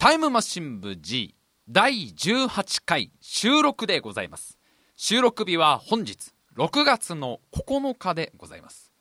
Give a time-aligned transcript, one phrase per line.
[0.00, 1.34] タイムマシン部 G
[1.68, 4.56] 第18回収録でございます。
[4.94, 8.92] 収録日は本日6月の9日でございます。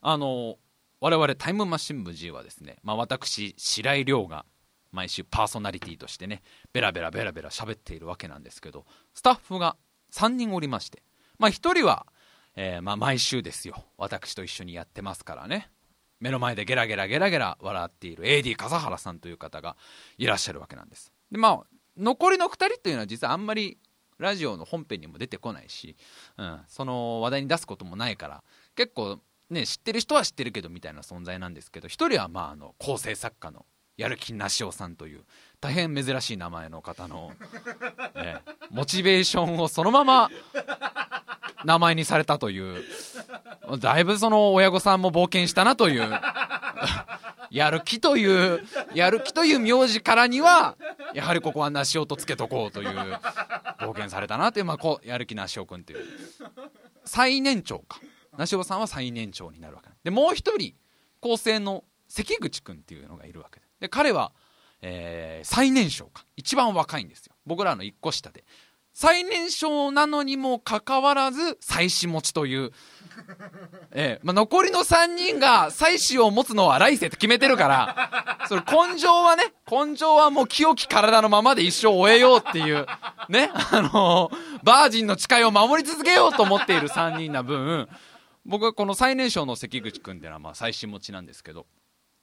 [0.00, 0.54] あの
[1.00, 4.44] 我々タイムマシン部 G はですね、まあ、私白井亮が
[4.92, 9.76] 毎週パーソナリティとしてねベラベラベラベラ喋っているわけなんですけどスタッフが
[10.12, 11.02] 3人おりまして
[11.40, 12.06] まあ1人は、
[12.54, 13.84] えー、まあ毎週ですよ。
[13.98, 15.72] 私と一緒にやってますからね。
[16.20, 19.76] 目の前でゲラゲラゲラゲラ笑っている AD 笠原さんという方が
[20.18, 21.12] いらっしゃるわけなんです。
[21.30, 23.78] でまあ残りの2人というのは実はあんまり
[24.18, 25.96] ラジオの本編にも出てこないし、
[26.38, 28.42] うん、その話題に出すこともないから
[28.74, 29.18] 結構
[29.50, 35.24] ね知ってる人は知ってるけどみたいな存在なんですけど1人はまああの構成作家のやる気なしおさんという
[35.60, 37.32] 大変珍しい名前の方の、
[38.16, 40.30] ね、 モチベーションをそのまま
[41.64, 42.84] 名前にされたという。
[43.78, 46.10] だいぶその親御さんも冒険したなという。
[47.50, 50.76] やる気というやる気という名字からには
[51.14, 52.88] やはりここは梨尾とつけとこうという
[53.78, 56.04] 冒険されたなという、まあ、こうやる気梨尾君という。
[57.04, 58.00] 最年長か。
[58.36, 59.90] 梨尾さんは最年長になるわけ。
[60.02, 60.74] でもう一人
[61.20, 63.60] 構成の関口君っていうのがいるわけ。
[63.60, 64.32] でで彼は、
[64.80, 66.24] えー、最年少か。
[66.36, 67.34] 一番若いんですよ。
[67.44, 68.44] 僕らの1個下で。
[68.94, 72.70] 最年少なのにもかかわらず妻子持ちという、
[73.90, 78.46] えーまあ、残りの3人が妻子を持つのは来世って決めてるから。
[78.48, 82.86] それ根性はね根性はもう清き体のままで一生終えようっていう。
[83.28, 83.50] ね。
[83.52, 87.88] あのー、バージンの誓いを守り続けようと思っている3人な分。
[88.44, 91.66] 僕はこの最年少の関口君っていうのはまあ最新持ちなんですけど。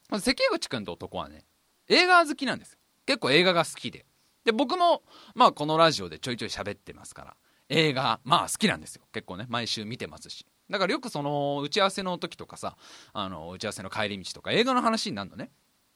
[0.10, 1.44] 関口君って男はね
[1.90, 2.78] 映画好きなんです。
[3.06, 4.06] 結構映画が好きで。
[4.46, 5.04] で僕も
[5.36, 7.36] まあこのラジオでちょいちょい喋ってますから
[7.70, 9.04] 映画まあ好きなんですよ。
[9.14, 10.46] 結構ね毎週見てますし。
[10.70, 12.76] だからよくその打ち合わせの時とかさ
[13.14, 15.52] あの打ち合わせの帰り道とか映画の話になるのね。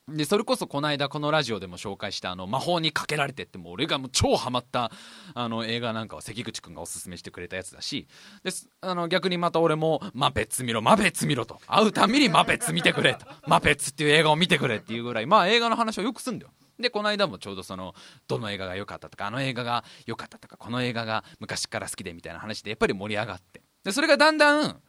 [0.07, 4.91] でそれこそこの間このラジオでも紹介したあの魔法にかけられてってもう俺がもう超ハマった
[5.33, 8.07] あの映画なんかは関口君がおすすめしてくれたやつだし。
[8.43, 8.51] で
[8.81, 11.59] あの逆にまた俺も「マペッツ見ろマペッツ見ろ」と。
[11.65, 15.25] 会うたびに「マペッツ見てくれ」と「マペッツっていう映画を見てくれ」っていうぐらい。
[15.25, 16.51] まあ映画の話をよくすんだよ。
[16.79, 17.93] でこの間もちょうどその
[18.27, 23.61] どの映画が良かったとかあの映画が良かったとかこの映画が昔から好きでみたいな話でやっぱり盛り上がって。
[23.83, 24.81] でそれがだんだん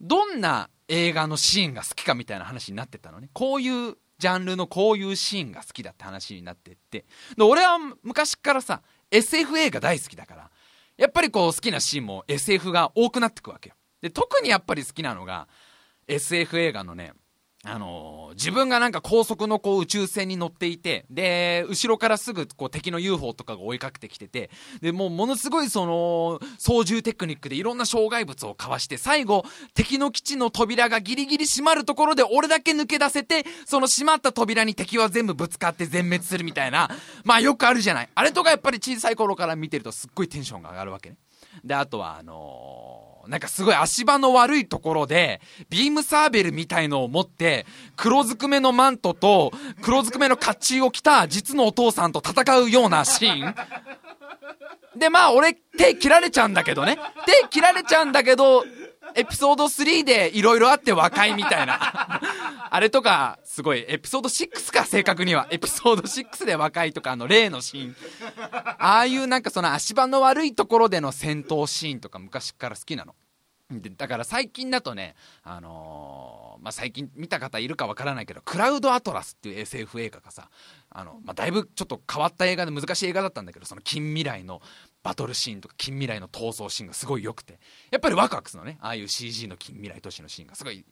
[0.00, 3.30] どんな映画のシーンが好きかみたいな話になってったのね。
[3.32, 7.06] こういうジャンルのこういうシーンが好きだって話になってって。
[7.36, 10.50] で俺は昔からさ SF 映画大好きだから
[10.96, 13.74] やっぱりこう好きなシーンも SF が多くなってくわけよ。
[14.02, 15.48] で特にやっぱり好きなのが
[16.06, 17.12] SF 映画のね
[17.62, 24.50] あのー、自分がなんか高速のこう宇宙船に乗っていて、で、後ろからすぐこう敵の UFO とかが追いかけてきてて、
[24.80, 29.44] で、もうものすごいその、操縦テクニックでいろんな障害物をかわして、最後、
[29.74, 36.88] 敵の基地の扉がギリギリ閉まるところで俺だけ抜け出せて、その閉まった扉に敵は全部ぶつかって全滅するみたいな、
[37.24, 38.08] まあよくあるじゃない。
[38.14, 41.16] あれとかやっぱり小さい頃から見てるとすっごいテンションが上がるわけね。
[41.62, 47.66] で、あとはあのーなんかすごい足場の悪いところで、ビームサーベルみたいのを持って、
[47.96, 53.54] 黒ずくめのマントと、黒ずくめの甲冑を着た実のお父さんと戦うようなシーン。
[54.96, 56.98] で、まあ俺手切られちゃうんだけどね。
[57.26, 58.64] 手切られちゃうんだけど、
[59.14, 62.20] エピソード3でいろいろあって和解みたいな。
[62.72, 65.48] あれとか、すごい、エピソード6か、正確には。
[65.50, 67.96] エピソード6で和解とか、あの、例のシーン。
[68.78, 73.14] ああいうなんかその足場の悪いところでの戦闘シーンとか昔から好きなの。
[73.70, 80.50] でだから最近だとね、あのー、まあ、最近見た方いるかわからないけど、クラウドアトラスっていう SF 映画がさ、
[80.90, 84.60] あの、まあ、だいぶちょっと変わった映画で難しい映画だったんだけど、その近未来の
[85.02, 87.58] バトルシーンとか近未来の逃走シーンがすごい良くて。
[87.90, 88.78] やっぱりワクワクするのね。
[88.80, 90.84] ああいう CG の近未来都市のシーンがすごい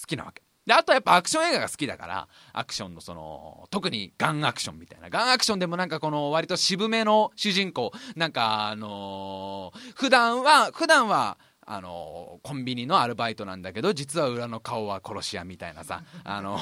[0.00, 0.42] 好きなわけ。
[0.66, 5.10] であとはやっぱアクション映画が好きだからアクションのその特にガンアクションみたいな。
[5.10, 11.38] ガンアクションでもなんかこの割と渋めの主人公なんかあのー、普段は普段は
[11.68, 16.02] あのコンビニのアルバイトなんだけど実は裏の顔は殺し屋みたいなさ。
[16.24, 16.58] あの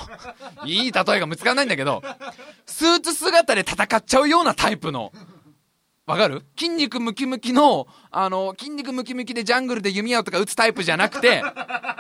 [0.67, 2.03] いい例えが見つからないんだけど
[2.67, 5.12] スーツ姿で戦っちゃうようなタイプの
[6.06, 6.45] わかる？
[6.59, 11.43] 筋肉ムキムキの、あの、筋肉ムキムキでジャングルで弓矢とか撃つタイプじゃなくて、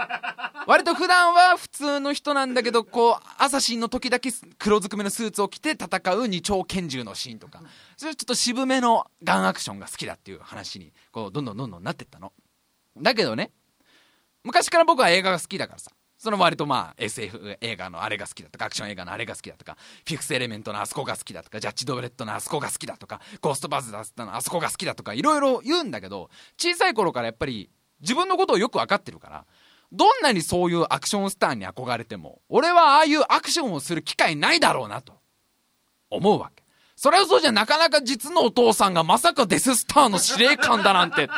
[0.66, 7.62] 割と普段は普通の人なんだけど、こう、アサシンの時だけ黒ずくめのスーツを着て戦う二丁拳銃のシーンとか、
[7.96, 12.32] それちょっと渋めのガンアクションが好きだっていう話に、こう、どんどんどんどんなってったの。
[12.98, 13.50] だけどね、
[14.42, 15.90] 昔から僕は映画が好きだからさ、
[16.24, 19.76] その割とまあ SF 映画のあれが好きだとかアクション映画のあれが好きだとか
[20.06, 27.68] フィクスエレメントのあそこが好きだとかジャッジ・ドブレッドのあそこが好きだとかゴーストバズダーのあそこが好きだとかいろいろ言うんだけど小さい頃からやっぱり
[28.00, 29.44] 自分のことをよく分かってるから
[29.92, 35.12] どんなにそういうアクションスターに憧れても俺はああいうアクションをする機会ないだろうなと
[36.08, 36.64] 思うわけ。
[36.96, 41.28] それはそうじゃなかなか実のお父さんがまさかデススターの司令官だなんて。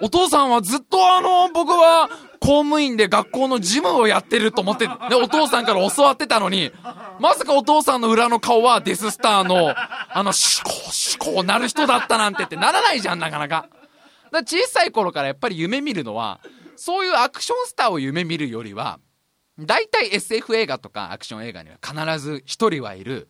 [0.00, 2.08] お父さんはずっとあの、僕は
[2.40, 6.72] 公務員で学校の事務をやってると思って、で、お父さんから教わってたのに、
[7.20, 10.32] まさかお父さんの裏の顔はデススターの、あの、思
[10.64, 13.68] 考、思考なる人だったなんてってならないじゃん、なかなか。
[14.32, 16.40] だ小さい頃からやっぱり夢見るのは、
[16.76, 19.00] そういうアクションスターを夢見るよりは、
[19.58, 23.28] 大体 SF 映画とかアクション映画には必ず一人はいる、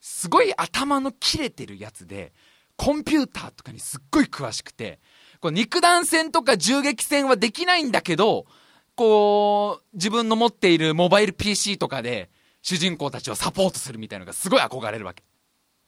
[0.00, 2.32] すごい頭の切れてるやつで、
[2.80, 5.00] コンピューターとかにすっごい詳しくて、
[5.40, 8.46] こう肉弾戦とか銃撃戦はできないんだけど、
[8.94, 12.30] こう、自分の持っているモバイル PC とかで、
[12.62, 15.22] 主人公たちをサポートするみたいなのがすごい憧れるわけ。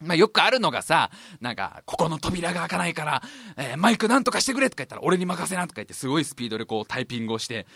[0.01, 1.11] まあ、よくあるのがさ、
[1.41, 3.23] なんか、ここの扉が開かないから、
[3.57, 7.67] えー、マイクなんとかしてくれとか言ったら、俺に任せなとか言って、すごいスピードでこうタイピングをして、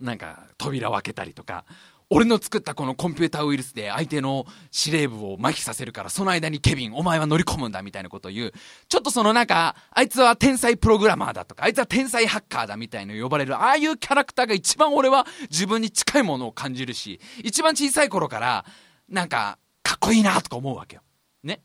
[0.00, 1.66] なんか、扉を開けたりとか、
[2.14, 8.52] 俺の作ったこのコンピューターウイルスで相手の司令部を麻痺させるから、その間にケビン、お前は乗り込むんだみたいなことを言う。
[8.86, 18.66] ちょっとそのなんか、あいつは天才プログラマーだとか、あいつは天才ハッカーだみたいな呼ばれる、ああいうキャラクターが一番俺は自分に近いものを感じるし、一番小さい頃から、
[19.08, 21.02] なんか、かっこいいなとか思うわけよ。
[21.42, 21.62] ね。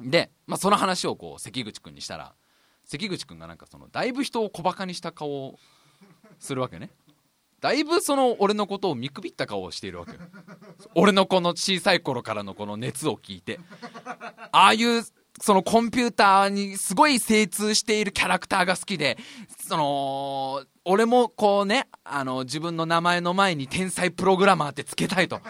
[0.00, 2.34] で、まあその話をこう、関口くんにしたら、
[2.84, 5.58] 関口くんがなんかその、だいぶ人を小馬鹿にした顔を
[6.40, 6.90] するわけね。
[7.60, 10.18] だいぶその俺のことを見くびった顔をしているわけよ。
[10.94, 13.58] 俺のこの小さい頃からのこの熱を聞いて。
[14.52, 15.02] ああいう
[15.40, 19.16] そのコンピューターにすごい精通しているキャラクターが好きで
[19.68, 25.40] その俺もこうねあの自分の名前の前に天才プログラマーってつけたいと。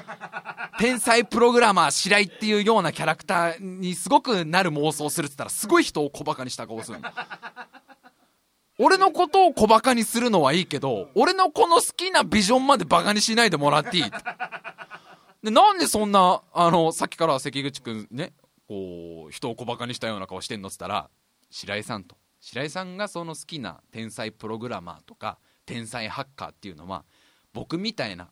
[0.79, 7.09] 天才プログラマー白井っていうようなキャラクターにすごくなる妄想するっつったらすごい人を小バカにした顔するの。
[8.79, 14.05] 俺のことを小馬鹿にするのはいいけど、俺のこの好きなビジョンまで馬鹿にしないでもらっていい？
[15.43, 18.33] で、なんでそんな、あの、さっきから関口くんね、
[18.69, 21.11] こう、人を小馬鹿にしたような顔してんのっつったら、
[21.51, 22.17] 白井さんと。
[22.41, 27.05] 白井さんがその好きな天才プログラマーとか、天才ハッカーっていうのは、
[27.53, 28.29] 僕みたいな、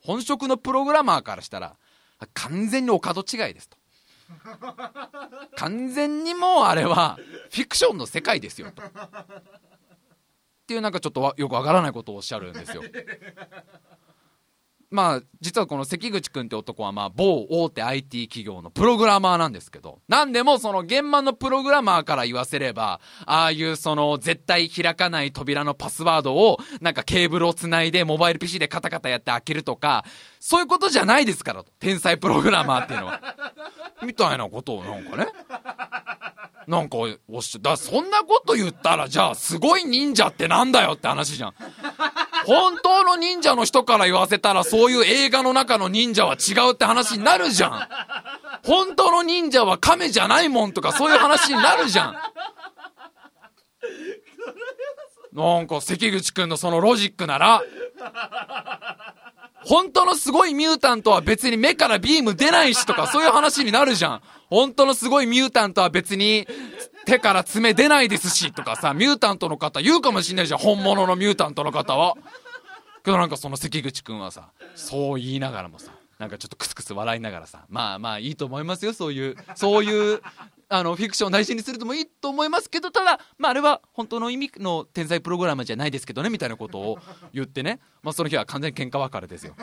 [0.00, 1.76] 本職のプログラマーからしたら、
[2.32, 3.76] 完全にお門違いですと。
[5.56, 7.18] 完全にもうあれは、
[7.50, 8.82] フィクションの世界ですよと。
[10.72, 12.82] っていうなんかちょっとよくわからないことをおっしゃるんですよ。
[14.90, 30.04] まあ、実はこの関口君って男は、まあ、某大手 IT 企業のプログラマーなんですけど、なんでもその現場のプログラマーから言わせれば、ああいうその絶対開かない扉のパスワードを、なんかケーブルをつないでモバイル PC でカタカタやって開けるとか、
[30.40, 31.64] そういうことじゃないですから。
[31.80, 33.34] 天才プログラマーっていうのは。
[34.04, 35.26] みたいなことをなんかね。
[36.66, 36.98] なんか、
[37.28, 41.54] おっしゃ、だそんなこと言ったら、じゃあ、すごい忍者ってなんだよって話じゃん。
[42.46, 47.88] 本当の忍者の人から言わせたら、そういう映画の中の忍者は違うって話になるじゃん。
[48.64, 52.16] 本当の忍者は亀じゃないもんとか、そういう話になるじゃん。
[55.32, 57.62] なんか、関口くんのそのロジックなら、
[59.64, 64.22] 本当のすごいミュータントは別に目からビーム出ないしとか、そういう話になるじゃん。
[64.48, 66.46] 本当のすごいミュータントは別に
[67.06, 70.60] 手から爪出ないですしとかさ、ミュータントの方言うかもしんないじゃん。
[70.60, 72.14] 本物のミュータントの方は。
[73.04, 80.22] けどなんかその関口くんはさ、そう言いながらもさ、なんかちょっとクスクス笑いながらさ、まあまあいいと思いますよ、そういう、そういう
[80.74, 86.98] あのフィクションを大事にするともいいと思いますけどただ、まあ、あれは本当の意味の天才プログラマーじゃないですけどねみたいなことを
[87.34, 89.54] 言ってね、まあ、その日は完全に喧嘩別れですよ。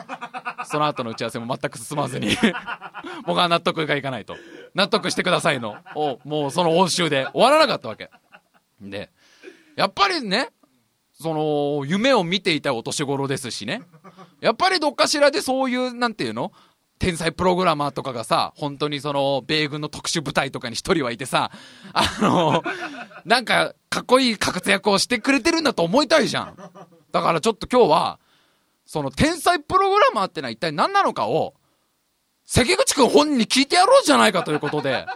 [0.66, 2.36] その後の打ち合わせも全く進まずに
[3.26, 4.36] 僕は納得がいかないと。
[4.76, 5.76] 納得してくださいの。
[5.96, 8.08] をもうその応酬で終わらなかったわけ。
[8.80, 9.10] で
[9.74, 10.50] やっぱりね
[11.12, 13.82] その夢を見ていたお年頃ですしね。
[14.40, 16.52] やっぱりどっかしらでそういうなんていうの？
[17.00, 21.50] 天才プログラマーとかがさ、本当にその、米軍の特殊部隊とかに一人はいてさ、
[21.94, 22.62] あの、
[23.24, 26.56] なんか、かっこいい活躍をしてくれてるんだと思いたいじゃん。
[27.10, 28.20] だからちょっと今日は、
[28.84, 31.54] その天才プログラマーってのは一体何なのかを、
[32.44, 35.06] 関口くん本人に聞いてやろうじゃないかということで、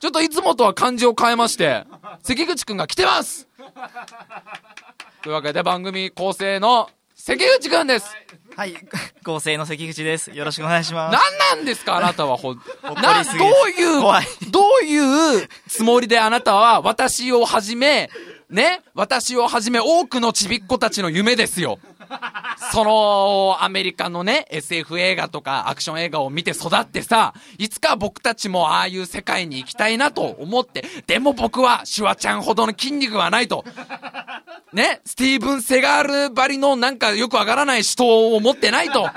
[0.00, 1.84] ちょっといつもとは漢字を変えまして、
[2.24, 3.46] 関口くんが来てます
[5.22, 8.37] というわけで番組構成の関口くんです、はい、
[9.22, 10.30] 合成の関口です。
[10.30, 11.12] よろしくお願いします。
[11.12, 13.30] 何なんですか、あなたはほん、 な、ど
[13.66, 18.10] ういう、どういうつもりであなたは私をはじめ、
[18.50, 21.78] ね、私をはじめ多くのちびっ子たちの夢ですよ。
[22.72, 33.64] その、アメリカのね、SF 映画とかアクション映画を見て育ってさ、いつか僕たちもああいう世界に行きたいなと思って、でも僕はシュワちゃんほどの筋肉はないと。
[34.72, 39.08] ね、スティーブン・セガールばりのなんかよくわからない人を持ってないと。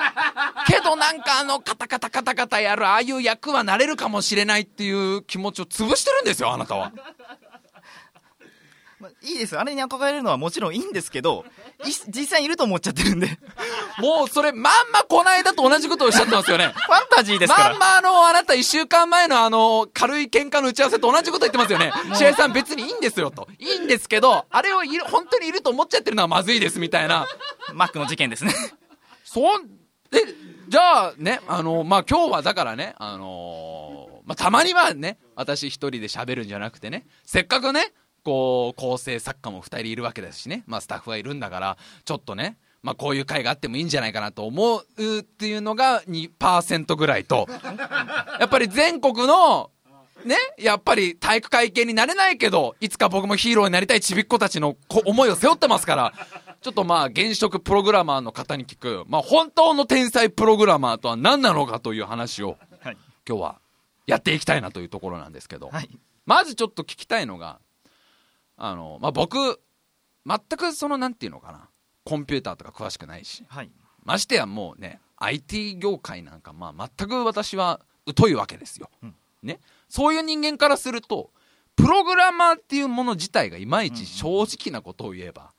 [0.67, 6.91] けどなんかあのカタカタカタカタやるああいう役はなれるかもしれないっていう気持ちを潰してるんですよあなたは
[9.01, 11.45] まあいいですあれに憧れるのはもちろんいいんですけど
[11.85, 13.27] い実際いると思っちゃってるんで。
[13.27, 13.37] フ
[14.01, 16.73] もうそれまんまこの間と同じことをおっしゃってますよね。
[16.89, 17.69] ァンタジーですから。
[17.71, 21.91] まんまあのあなた一週間前のあの軽い喧嘩の打ち合わせと同じこと言ってますよね。
[22.15, 23.47] 試合さん別にいいんですよと。
[23.59, 27.27] いいんですけどあれをいる本当にいると思っちゃってるのはまずいですみたいな。
[27.73, 28.53] マックの事件ですね。
[29.23, 29.61] そう、
[30.11, 30.17] え、
[30.67, 37.93] じゃあね、あの、まあ、今日はだからね、あのーまあ、たまにはね、私一人で喋るんじゃなくてね、せっかくね、
[38.23, 47.47] こう、構成作家も二人いるわけですしね、まあ、スタッフはいるんだから、ちょっとね、まあ、こういう会があってもいいんじゃないかなと思うっていうのが2%ぐらいと、
[48.39, 49.69] やっぱり全国の、
[50.25, 56.13] ね、やっぱり体育会系になれないけど、いつか僕もヒーローになりたいちびっ子たちのこ思いを背負ってますから、
[56.61, 62.97] ちょっとまあ、現職プログラマーの方に聞く、まあ、本当の天才プログラマーとは何なのかという話を、はい、
[63.27, 63.59] 今日は
[64.05, 65.89] やっていきたいなというところなんですけど、はい、
[66.25, 67.59] まずちょっと聞きたいのが、
[68.63, 69.59] あの、まあ、僕、
[70.23, 71.67] 全くその、なんていうのかな、
[72.05, 73.71] コンピューターとか詳しくないし、はい、
[74.03, 77.79] ましてやもうね、IT 業界なんか、まあ、全く私は
[78.15, 79.15] 疎いわけですよ、うん。
[79.41, 79.59] ね。
[79.89, 81.31] そういう人間からすると、
[81.75, 85.53] プログラマーっていうもの自体がいまいち正直なことを言えば、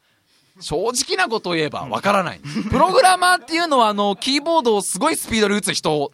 [0.61, 2.41] 正直なことを言えばわからない。
[2.71, 6.13] プログラマーっていうのは、あの、キーボードをすごいスピードで打つ人。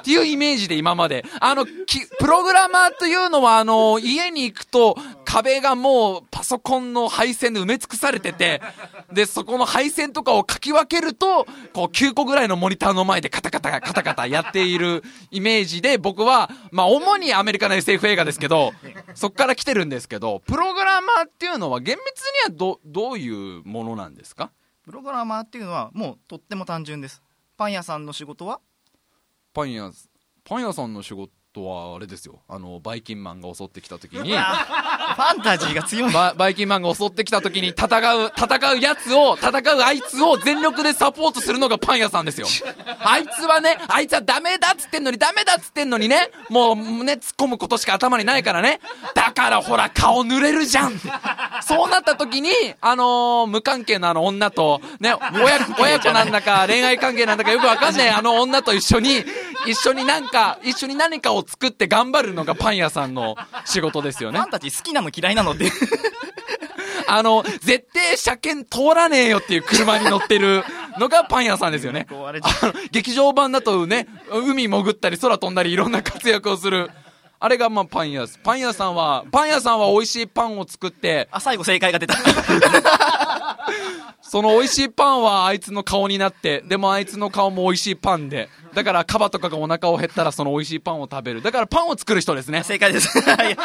[0.00, 1.24] っていうイメージで今まで。
[1.40, 4.96] あの、きプログラマーというのは、あの、家に行くと
[5.36, 8.62] 壁がもうパソコンの配線で埋め尽くされてて、
[9.12, 18.72] で、そこの配線とかをかき分けると、こう9個ぐらいのモニターの前でカタカタカタカタやっているイメージで、僕は、まあ、主にアメリカの SF 映画ですけど、
[19.14, 24.50] そっから来てるんですけど、プログラマーっていうのは厳密にはど、どういうものなんですか？
[24.86, 27.22] プログラマーっていうのはもうとっても単純です。
[27.58, 28.60] パン屋さんの仕事は？
[29.52, 29.90] パン屋、
[30.44, 31.30] パン屋さんの仕事？
[31.64, 32.40] はあれですよ。
[32.48, 42.46] あの、バイキンマンが襲ってきた時に、 ファンタジーが強いババイキンマンが襲ってきた時に戦う、戦うやつを、戦うあいつを全力でサポートするのがパン屋さんですよ。
[43.00, 48.80] あいつはね、あいつはダメだっつってんのに、ダメだっつってんのにね、もう胸突っ込むことしか頭にないからね。
[49.14, 51.00] だからほら、顔濡れるじゃん
[51.62, 59.24] そうなった時に、あのー無関係のあの女と、ね、親子、親子なんだか恋愛関係なんだかよくわかんないあの女と一緒に、
[59.66, 64.48] 一緒になんか、一緒に何かを作って頑張るのがパン屋さんの仕事ですよねファ。
[64.48, 65.70] ンタジー好きなの嫌いなのって
[67.08, 70.64] あの、絶対車検通らねえよっていう車に乗ってる
[70.98, 72.06] のがパン屋さんですよね。
[72.10, 76.90] あの劇場版だとね、海潜ったり空飛んだりいろんな活躍をする。
[77.38, 78.38] あれがまあパン屋です。
[78.42, 82.14] パン屋さんは、パン屋さんは美味しいパンを作って、あ最後正解が出た。
[84.22, 91.42] その美味しいパンはあいつの顔になって、でもあいつの顔も美味しいパンで、だからカバとかがお腹を減ったらその美味しいパンを食べる。
[91.42, 92.64] だからパンを作る人ですね。
[92.64, 93.08] 正解です。
[93.20, 93.56] はい。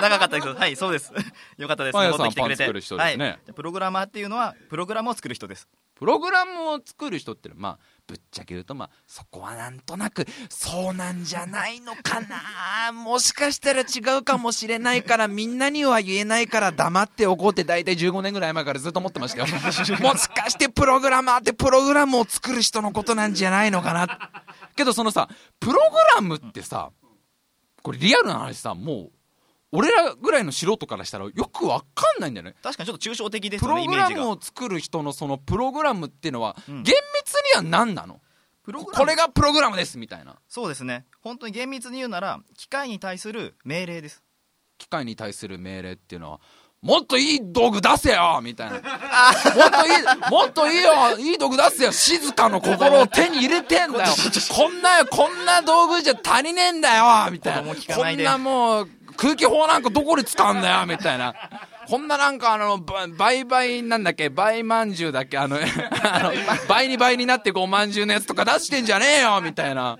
[0.00, 0.46] 長かったです。
[0.46, 1.12] けどはいそうです。
[1.56, 1.92] よかったです。
[1.92, 3.24] パン屋さんパン作る人ですね。
[3.24, 5.68] はい、プログラマーっていうのはプログラムを作る人です。
[5.94, 7.78] プログラムを作る人って、まあ、
[8.08, 19.46] ぶっちゃけ言うと、まあ、そこはなんとなく、そうなんじゃないのかな もしかしたら違うかもしれないから、みんなには言えないから黙っておこうって大体15年ぐらい前からずっと思ってましたよ。
[20.00, 24.30] もしかしてプログラマーってプログラムを作る人のことなんじゃないのかな
[24.74, 25.28] けどそのさ、
[25.60, 25.78] プログ
[26.16, 26.90] ラムってさ、
[27.82, 29.12] これリアルな話さ、もう、
[29.70, 32.54] 俺らぐらいの素人からしたらよくわかんないんだよね。
[32.62, 34.30] 確かにちょっと抽象的ですプよログラムねイメージが。
[34.30, 36.82] を作る人のそのプログラムっていうのは、うん。
[36.82, 38.20] 厳密には何なの？
[38.64, 39.04] プログラム。
[39.04, 40.36] これがプログラムですみたいな。
[40.48, 41.04] そうですね。
[41.20, 44.22] 本当に厳密に言うなら機械に対する命令です。
[44.78, 46.40] 機械に対する命令っていうのは
[46.80, 48.76] もっといい道具出せよみたいな。
[48.76, 51.92] もっといいもっといいよいい道具出せよ。
[51.92, 54.14] 静かの心を手に入れてんだよ
[54.54, 61.34] こんなこんな道具じゃ足りねえんだよみたいな子供聞かないんなもう空気砲なんかどこで使うんだよみたいな
[61.88, 65.56] こんななんかあの、ば倍々なんだっけ倍まんじゅうだっけあの、
[66.04, 66.32] あの
[66.68, 69.98] 倍に倍になってこうまんじゅうのやつとか出してんじゃねえよみたいな。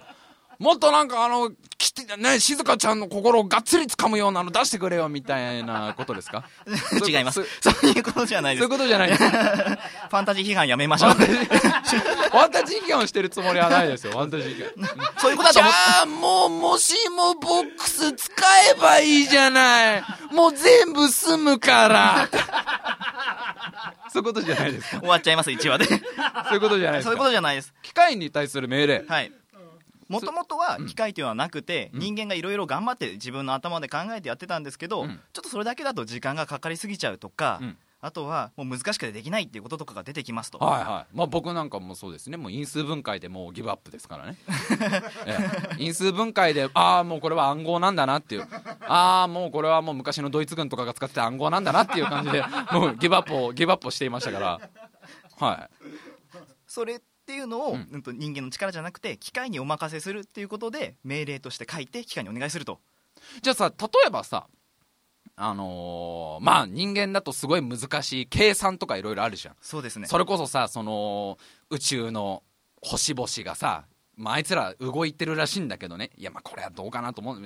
[0.58, 6.44] もっとなんかあの、きて、ね、静香ちゃんの心をがっつり掴むようなの出してくれよみたいなことですか？
[7.06, 9.22] 違いますそそういうことじゃないですそういうことじゃないです。
[9.22, 15.14] ファンタジー批判やめましょう ファンタジー批判をしてるつもりはないですよ、ファンタジー批判。
[15.18, 18.32] そういうことだと思っじゃあ、もう、もしもボックス使
[18.70, 20.04] えばいいじゃない。
[20.32, 22.28] もう全部済むから。
[24.12, 25.00] そういうことじゃないですか？
[25.00, 25.98] 終わっちゃいます1話でそう
[26.54, 27.10] いうことじゃないですか？
[27.10, 29.04] そういうことじゃないです機械に対する命令。
[29.06, 29.30] はい
[30.08, 32.00] もともとは機械というのはなくて、うん。
[32.00, 35.20] 人間がいろいろ頑張って自分の頭で考えてやってたんですけど、うん。
[35.32, 37.76] ちょっとそれだけだと時間がかかりすぎちゃうとか、うん。
[38.00, 41.16] あとはもう難しくてできないっていうこととかが出てきますと、はいはい。
[41.16, 42.36] まあ、僕なんかもそうですね。
[42.36, 44.36] もう因数分解でもうギブアップですからね、
[45.26, 45.36] え
[45.72, 45.76] え。
[45.78, 48.46] 因数分解でああもうこれは暗号なんだなっていう。
[48.86, 54.60] ああもうこれはもう昔のドイツ軍とかが使ってた暗号なんだなっていう感じでもうギブアップをギブアップをしていましたから。
[55.40, 55.86] はい。
[56.68, 57.88] それっていうのを、うん。
[57.92, 62.80] うんと人間の力じゃなくて機械にお任せするっていうことで命令として書いて機械にお願いすると。
[63.42, 64.46] じゃあさ例えばさ
[65.36, 69.54] あのーまあ人間だとすごい難しい計算とかいろいろあるじゃん。
[69.60, 70.06] そうですね。
[70.06, 71.36] それこそさその
[71.68, 72.42] 宇宙の
[72.80, 73.84] 星々がさ
[74.16, 76.10] まあ、あいつら動いてるらしいんだけどね。
[76.16, 77.42] いやまあこれはどうかなと思う。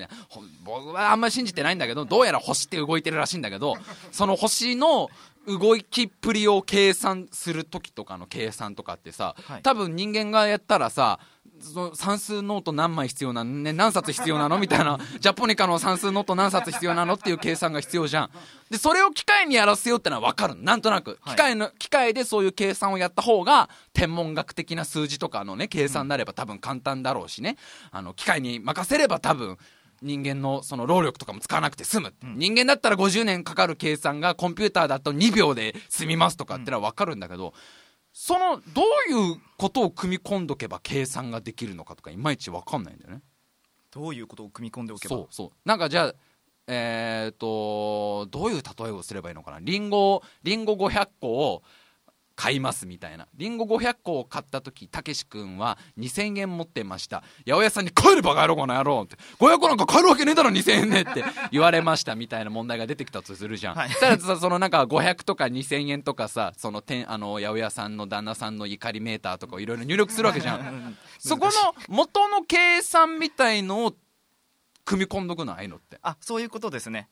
[0.65, 3.75] 僕はあんまり信じてないんだけどどうやら星って動いてるらしいんだけど
[4.11, 5.11] その星の
[5.47, 9.63] 動きっぷりを計算する時とかの計算とかってさ、はい。
[9.63, 11.19] 多分人間がやったらさ
[11.61, 14.59] その算数ノート何枚必要なの、ね、何冊必要なの？
[14.59, 14.99] みたいな。
[15.21, 17.15] ジャポニカの算数ノート何冊必要なの？
[17.15, 18.31] っていう計算が必要じゃん。
[18.71, 20.63] でそれを機械にやらせようってのは分かるの。
[20.63, 21.37] なんとなく、はい。
[21.37, 27.57] 機械の機械でそういう計算をやった方が天文学的な数字とかのね計算になれば多分簡単だろうしね。
[27.93, 29.57] あの機械に任せれば多分
[30.03, 37.55] 人間のその労力とかも使わなくて済む、人間だったら50年かかる計算がコンピューターだと2秒で済みますとかってのは分かるんだけど、
[38.13, 43.23] そのどういうことを組み込んどけば計算ができるのかとかいまいち分かんないんだよね。
[43.91, 45.17] どういうことを組み込んでおけば？
[45.17, 45.27] そう。
[45.31, 46.15] そうなんかじゃあ
[46.67, 49.59] えっ、とどういう例えをすればいいのかな。
[49.61, 51.63] リンゴリンゴ500個を
[52.35, 53.29] 買いますみたいな。
[53.35, 57.23] リンゴ500個を買った時たけし君は2000円持ってました。
[57.47, 63.91] 八百屋さんに「帰れバカ野郎この野郎」って「500個なんか買えるわけねえだろ2000円で」って言われましたみたいな問題が出てきたとするじゃん、はい。
[63.91, 70.97] たらさそのなんか500とか2000円とかさその店あの八百屋さんの旦那さんの怒りメーターとかをいろいろ入力するわけじゃん。
[71.19, 71.53] そこの
[71.89, 73.95] 元の計算みたいのを
[74.85, 75.99] 組み込んどくのああいうのって。
[76.03, 77.09] あそういうことですね。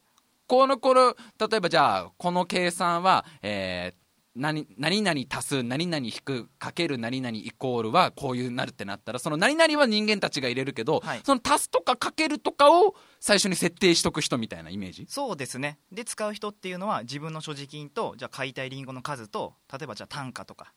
[0.46, 3.99] このこの例えばじゃあこの計算は、えー
[4.36, 11.20] 何何々足す何々引くかける何々イコールはこういうなるってなったらその何々は人間たちが入れるけど、はい。
[11.24, 15.06] その足すとかかけるとかを最初に設定しとく人みたいなイメージ？
[15.08, 15.78] そうですね。
[15.90, 20.72] で使う人っていうのは自分の所持金とじゃあ買いたいリンゴの数と例えばじゃあ単価とか、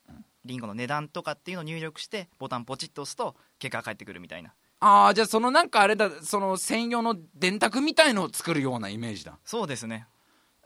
[0.46, 4.54] リンゴの値段とかっていうのを入力してボタンポチッと押すと結果が返ってくるみたいな。
[4.80, 9.38] ああじゃあそのなんかあれだその専用の電卓みたいのを作るようなイメージだ。
[9.46, 10.08] そうですね。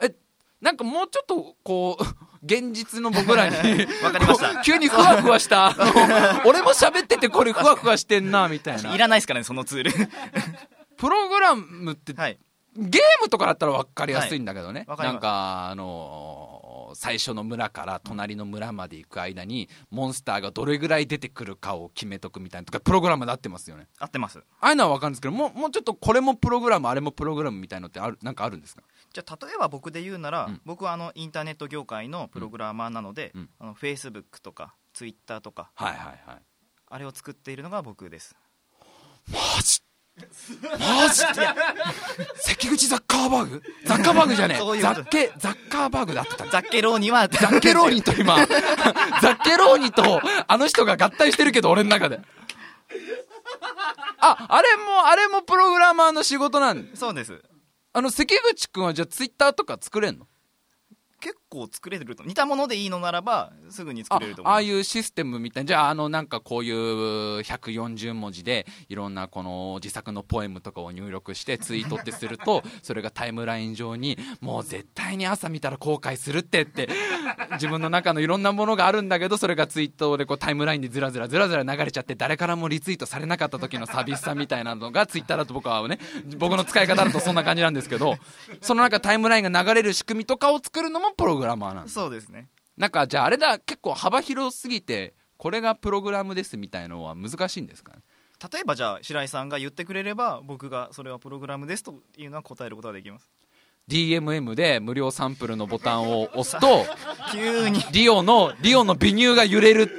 [0.01, 0.15] え
[0.61, 2.03] なんかもうちょっとこう
[2.43, 3.55] 現実の僕らに
[4.03, 4.61] わかりました。
[4.63, 5.75] 急にふわふわした
[6.45, 8.93] 俺も喋っててこれふわふわしてんなみたいな。
[8.93, 9.91] いらないですからねそのツール。
[10.97, 12.39] プログラムってはい。
[12.75, 14.99] ゲームとかだったら分かりやすいんだけどね、はい。
[14.99, 16.57] なんかあのー
[16.93, 23.87] 最初の村から隣の村まで行く間にモンスターがどれぐらい出てくるかを決めとくみたいなとかプログラムになってますよね。
[23.99, 24.39] 合ってます。
[24.39, 28.83] ああいうのは分かるんですけどもうもうちょっとこれもプログラムあれもプログラムみたいのってあるなんかあるんですか？
[29.13, 30.61] じゃあ例えば僕で言うなら、うん。
[30.65, 33.49] 僕はあのインターネット業界のプログラマーなので、うん。
[33.59, 36.41] あの Facebook とか Twitter とかはいはいはい。
[36.89, 38.35] あれを作っているのが僕です。
[39.31, 39.81] マジ？
[40.79, 41.23] マジ？
[42.41, 43.63] 関口ザッカーバーグ？
[43.85, 44.81] ザッカーバーグじゃねえ。
[44.81, 46.47] ザッケザッカーバーグだってた。
[46.47, 48.35] ザッケローニはザッケローニと今。
[48.37, 52.19] ザッケローニと あの人が合体してるけど俺の中で。
[54.19, 56.89] ああれもあれもプログラマーの仕事なん？
[56.95, 57.43] そうです
[57.93, 60.27] あの関口君はじゃあツイッターとか作れんの？
[61.19, 65.67] 結構作れると似たものでいいのならばすぐにあ作れると思いますああいうシステムみたいな。
[65.67, 66.75] じゃああのなんかこういう
[67.41, 76.89] 140文字でいろんなこの自作のポエムとかを入力してツイートってすると それがタイムライン上にもう絶対に朝見たら後悔するってって
[77.53, 85.99] 自分の中のいろんなものがあるんだけどそれがツイートでこうタイムラインでずらずらずらずら流れちゃって誰からもリツイートされなかった時の寂しさみたいなのがツイッターだと僕はね
[86.37, 88.15] 僕の使い方だとそんな感じなんですけど
[88.61, 92.47] そのなんかタイムラインが流れる仕組みとかを作るのもプログラマーなんそうですね。
[92.77, 97.93] なんかじゃああれだ結構幅広すぎてこれがプログラムですみたいのは難しいんですか？
[97.93, 97.99] ね
[98.53, 103.29] 例えばじゃあ白井さんが言ってくれれば僕がそれはプログラムですというのは答えることができます。
[103.89, 106.85] DMM で無料サンプルのボタンを押すと
[107.31, 107.79] 急に。
[107.93, 109.89] リオのリオの微乳が揺れる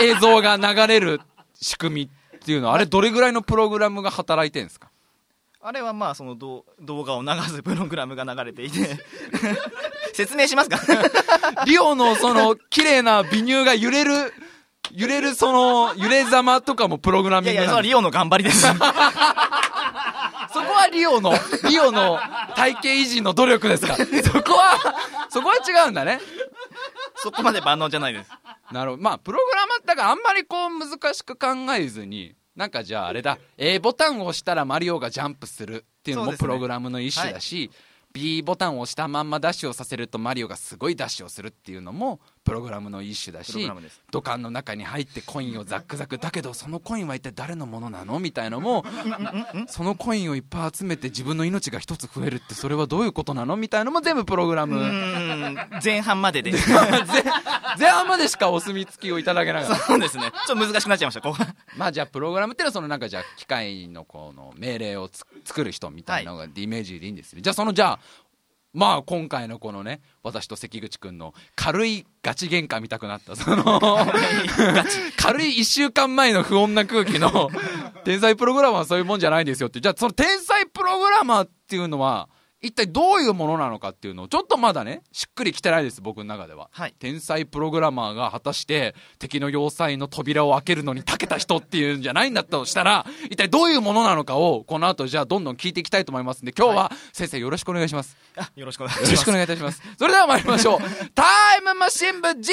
[0.00, 1.20] 映像が流れる
[1.54, 2.02] 仕組み
[2.36, 4.87] っていうのはあれどれぐらいのプログラムが働いてるんですか？
[5.68, 8.96] あれはまあその動動画を流すプログラムが流れていて。
[10.14, 10.78] 説明しますか？
[11.66, 14.32] リオのその綺麗な微乳が揺れる
[14.92, 18.62] 揺れるその揺れざまとかもプログラいやいやそれはリオの頑張りです。
[18.66, 18.80] そこ
[20.72, 21.34] はリオの
[21.68, 22.18] リオの
[22.56, 23.94] 体型維持の努力ですか？
[23.94, 24.04] そ
[24.42, 24.78] こは
[25.28, 26.18] そこは違うんだね。
[27.16, 28.30] そこまで万能じゃないです。
[28.72, 29.02] なるほど。
[29.02, 37.70] まあプログラマーだからあんまりこう難しく考えずになんかじゃああれだ A ボタンを押したらマリオがジャンプするっていうのもプログラムの一種だし、
[38.12, 42.18] B ボタンを押したまんまダッシュをさせるとマリオがすごいダッシュをするっていうのも
[42.48, 43.70] プログラムの一種だし
[44.10, 46.16] 土管の中に入ってコインをザックザク。
[46.16, 48.18] だけどそのコインは一体誰のものなの？
[48.18, 48.84] みたいのも
[49.68, 53.56] そのコインをいっぱい集めて自分の命が一つ増えるってそれはどういうことなの？
[53.56, 54.78] みたいのも全部プログラうム
[55.84, 56.52] 前半までで。
[56.52, 56.60] 前
[57.78, 59.84] 前半までしかお墨付きをいただけなかった。
[59.84, 60.32] そうですね。
[60.46, 61.54] ちょっと難しくなっちゃいました。
[61.76, 67.98] まあじゃあプログラムっていうのはそのなんかじゃあ機械のこの命令をつ作る人みたいなのがイメージでいいんですね、じゃあそのじゃあ
[68.78, 73.34] まあ今回のこのね私と関口君の軽いガチ喧嘩見たくなった。
[73.34, 73.80] その
[75.16, 77.50] 軽い1週間前の不穏な空気の
[78.04, 79.80] 天才プログラマーはそういうもんじゃないんですよって。
[79.80, 82.28] じゃあその天才プログラマーっていうのは
[82.60, 86.68] 一体どういうものなのかっていうのをちょっとまだねしっくりきてないです僕の中では。
[86.72, 86.94] はい。
[86.98, 98.16] 天才プログラマーが果たして敵の要塞の扉を開けるのに長けた人っていうんじゃないんだとしたら一体どういうものなのかをこの後じゃあどんどん聞いていきたいと思いますんで今日は先生よろしくお願いします。
[98.36, 99.10] あよろしくお願いします。
[99.10, 99.82] よろしくお願いいたします。
[99.96, 100.78] それでは参りましょう。
[101.14, 101.24] タ
[101.58, 102.52] イムマシン部 G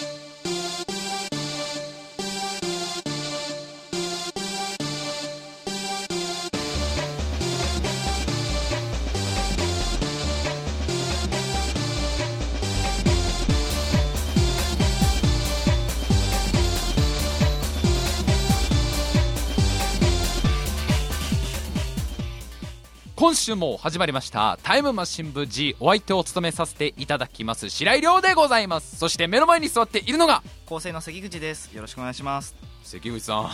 [23.21, 28.97] 今週も始まりましたタイムマシン部 G お相手を務めさせていただきます白井亮でございます。
[28.97, 31.71] そして目の前に座っているのが構成の関口です。
[31.71, 32.55] よろしくお願いします。
[32.83, 33.45] 関口さん、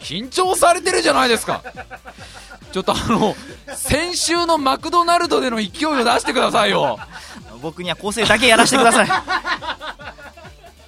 [0.00, 1.62] 緊張されてるじゃないですか。
[2.72, 3.36] ちょっとあの
[3.76, 6.98] 先週のマクドナルドでの勢いを出してくださいよ。
[7.62, 9.08] 僕には構成だけやらせてください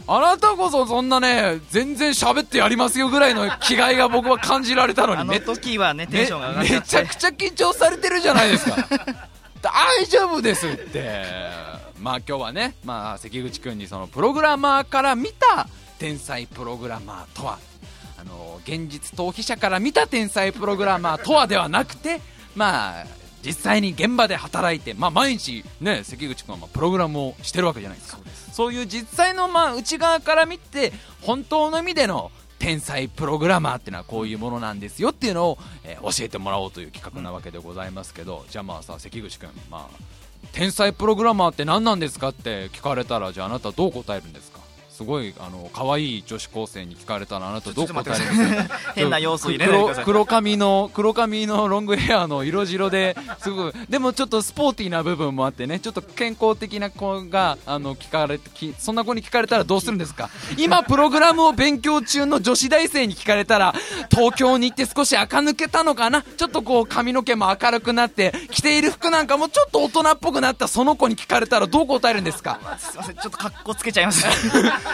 [0.06, 8.76] あなたこそそんなね全然喋ってやりますよぐらいの気概が僕は感じられたのあのにめ時はねテンめションが上がっちゃめちゃくちゃ緊張されてるじゃないですか。
[9.62, 11.24] 大丈夫ですって。
[11.98, 15.66] まあ今日はね、まあ、関口君にそのプログラマーから見た
[15.98, 17.58] 天才プログラマーとは。
[18.18, 22.20] あの現実逃避者から見た天才プログラマーとはではなくて
[22.54, 23.06] まあ
[23.44, 28.18] 実際に現場で働いて、まあ、毎日ね関口君はまあプログラムをしてるわけじゃないですか
[28.54, 39.96] そういう実際のまあ内側から見て本当の意味での天才プログラマーっていうのはこういうものなんですよっていうのを、えー教えてもらおうという企画なわけでございますけど、じゃあまあさ関口君、まあ、
[40.52, 44.53] 天才プログラマーって何なんですかって聞かれたらじゃああなたどう答えるんですか？
[44.96, 48.78] すごいあの可愛い女子高生に聞かれたらあなたどう答えるんですか？
[48.94, 50.04] 変な要素入れないでください。
[50.04, 53.72] 黒黒髪の黒髪のロングヘアの色白ですごい。
[53.88, 60.30] でもちょっとスポーティーな部分もあってねちょっと健康的な子があの聞かれてきそんな子に聞かれたらどうするんですか？
[60.56, 63.74] 今プログラムを勉強中の女子大生に聞かれたら
[64.12, 66.22] 東京に行って少し垢抜けたのかな？
[66.22, 72.60] ちょっとこう髪の毛も明るくなって着ている服なんかもちょっと大人っぽくなったその子に聞かれたらどう答えるんですか？
[72.78, 73.16] すいません。
[73.16, 74.24] ちょっと格好つけちゃいます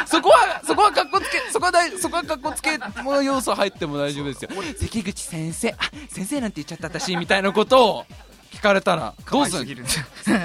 [0.06, 4.50] そこは、そこは格好つけ、そこは大、そこは格好つけの要素入っても大丈夫ですよ。
[4.78, 5.76] 関口先生、あ、
[6.08, 8.06] 先生なんて言っちゃった私、みたいなことを
[8.52, 9.76] 聞かれたら、どうする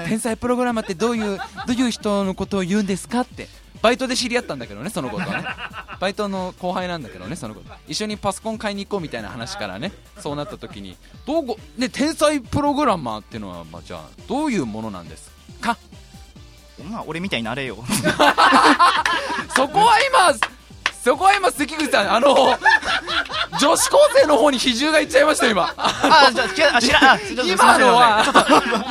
[0.06, 3.48] 天才プログラマーってどういう、どういう人のことを言うんですかって。
[3.82, 5.46] バイトで知り合ったんだけどね、そのことはね。
[6.00, 7.72] バイトの後輩なんだけどね、そのこと。
[7.86, 15.30] 一緒にパソコン買いに行こうみたいな話からね、そうなった時に、どうご、ね、天才プログラマーっていうのは、まあ、じゃあ、どういうものなんです
[16.84, 17.76] まあ俺みたいになれよ。
[19.54, 20.34] そこは今、
[21.06, 22.34] そこは今、関口さん、あの、
[23.60, 25.72] 女子高生の方に比重がいっちゃいましたよ、今。
[25.76, 28.24] あじゃあ知らあ知らあちょっとすいません今のは、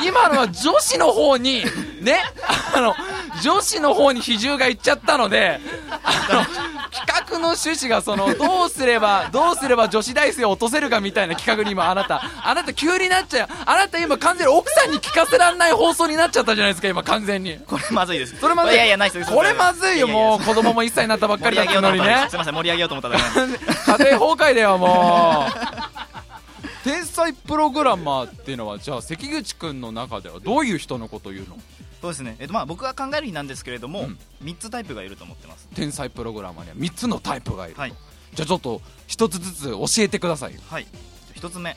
[0.02, 1.66] 今のは女子の方に、
[2.00, 2.24] ね、
[2.72, 2.94] あの、
[3.42, 5.60] 女子の方に比重がいっちゃったので、
[6.02, 6.44] あの、
[6.90, 17.58] 企画の趣旨がその、どうすれば、どうすれば女子大生を落とせるかみたいな企画に今、あなた、あなた急になっちゃう、あなた今完全に奥さんに聞かせられない放送になっちゃったじゃないですか、今完全に。
[17.66, 18.74] これまずいですそれまずい。
[18.74, 22.26] いやいやないですこれまずいよ、もう、う子供も1歳になったばっかりだったのにね。
[22.30, 26.84] すいません盛り上げようと思っただけ家庭崩壊だよもう。
[26.84, 31.58] 天才プログラマーっていうのはじゃあ関口君の中ではどういう人のことを言うの？
[32.00, 34.18] そうですね、えっとまあ、僕が考えるになんですけれども、うん。
[34.44, 35.66] 3つタイプがいると思ってます。
[35.74, 37.94] 天才プログラマーには3つのタイプがいると、はい。
[38.34, 40.60] じゃあちょっと1つずつ教えてくださいよ。
[40.68, 40.86] はい。
[41.34, 41.76] 1つ目、ん。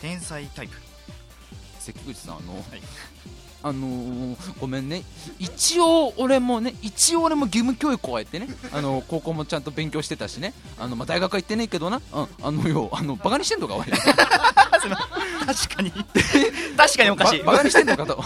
[0.00, 0.76] 天才タイプ。
[1.80, 2.80] 関口さんあの、い
[3.62, 5.02] あのーごめんね。
[5.38, 10.54] 一応俺もね一応俺も義務教育を終えてねあの高校もちゃんと勉強してたしね。
[10.78, 13.86] あの、まあ、大学は行ってねえけどな、うん、あのよあのバカにしてんのか俺
[14.88, 15.92] 確かに。
[16.76, 17.42] 確かにおかしい。
[17.42, 18.22] バカにしてんのかと。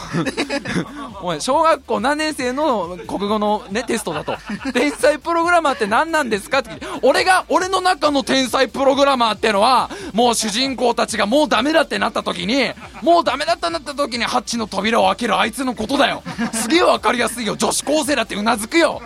[1.22, 4.36] お前小学校何年生の国語のねテストだと。
[4.72, 6.70] 天才プログラマーって何なんですかって。
[7.02, 16.22] 俺が俺の中の天才プログラマーってのはもう主人公たちがもうダメだってなった時にもうダメだってなった時にハッチの扉を開けるあいつのことだよ。
[16.52, 17.56] すげえわかりやすいよ。
[17.56, 19.02] 女子高生だってうなずくよ。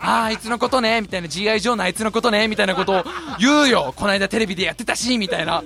[0.00, 1.28] あああいつのことねみたいな。
[1.28, 3.04] GI 上のあいつのことねみたいなことを
[3.38, 3.92] 言うよ。
[3.96, 5.62] この間テレビでやってたしみたいな。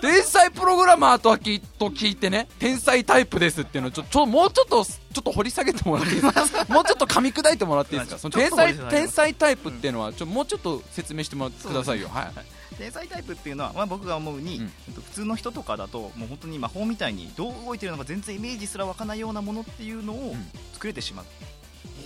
[0.00, 6.64] 天才プログラマーとはきと聞いてね天才タイプですっていうのをちょちょもうちょっとちょっと掘り下げてもらっていいですか？
[6.72, 8.18] もうちょっと噛み砕いてもらっていいですか？
[8.18, 12.08] その天才天才タイプっていうのはちょもうちょっと説明してもらってくださいよ。
[12.08, 12.32] はい。
[12.76, 14.72] 天才タイプっていうのは、まあ、僕が思うに、うん。
[14.88, 20.50] えっと普通の人とかだともう本当に魔法みたいにどう動いてるのか全然イメージすら湧かないようなものっていうのをん。
[20.74, 21.24] 作れてしまう、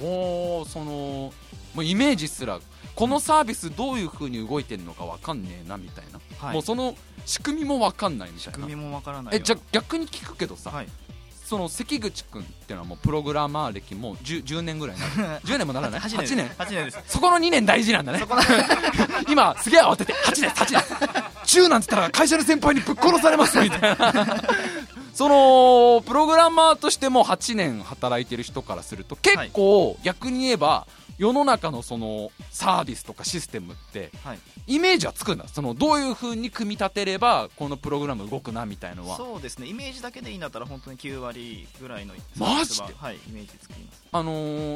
[0.01, 0.85] ほうその
[1.75, 2.59] もうイメージすら
[2.95, 6.55] このサービスどういう風に動いてるのかわかんねえなみたいな、はい。
[6.55, 6.95] もうその
[7.27, 8.59] 仕組みもわかんないみたいな。
[8.59, 10.89] 組みもわからないえじゃあ逆に聞くけどさ、はい、
[11.45, 15.41] その関口君っていうのはもうプログラマー歴もう 10, 10年ぐらいになる。
[15.45, 16.49] 10年もならない？8 8年年。
[16.49, 16.99] 8年です。
[17.07, 18.23] そこの2年大事なんだね。
[19.29, 21.25] 今すげえ慌てて8年8年。
[21.45, 24.15] 中なんつったら会社の先輩にぶっ殺されますみたいな
[25.15, 30.87] そのプログラマーとしても8年働いてる人からすると結構逆に言えば
[31.19, 34.39] 世の中のそのサービスとかシステムってはい。
[34.69, 35.49] イメージはつくんだ。
[35.49, 39.17] そのどういう風に組み立てればこのプログラム動くなみたいのは。
[39.17, 39.67] そうですね。
[39.67, 42.95] イメージだけでいいんだったら本当に9割ぐらいのマジで？
[42.97, 44.03] はいイメージ作ります。
[44.13, 44.33] あの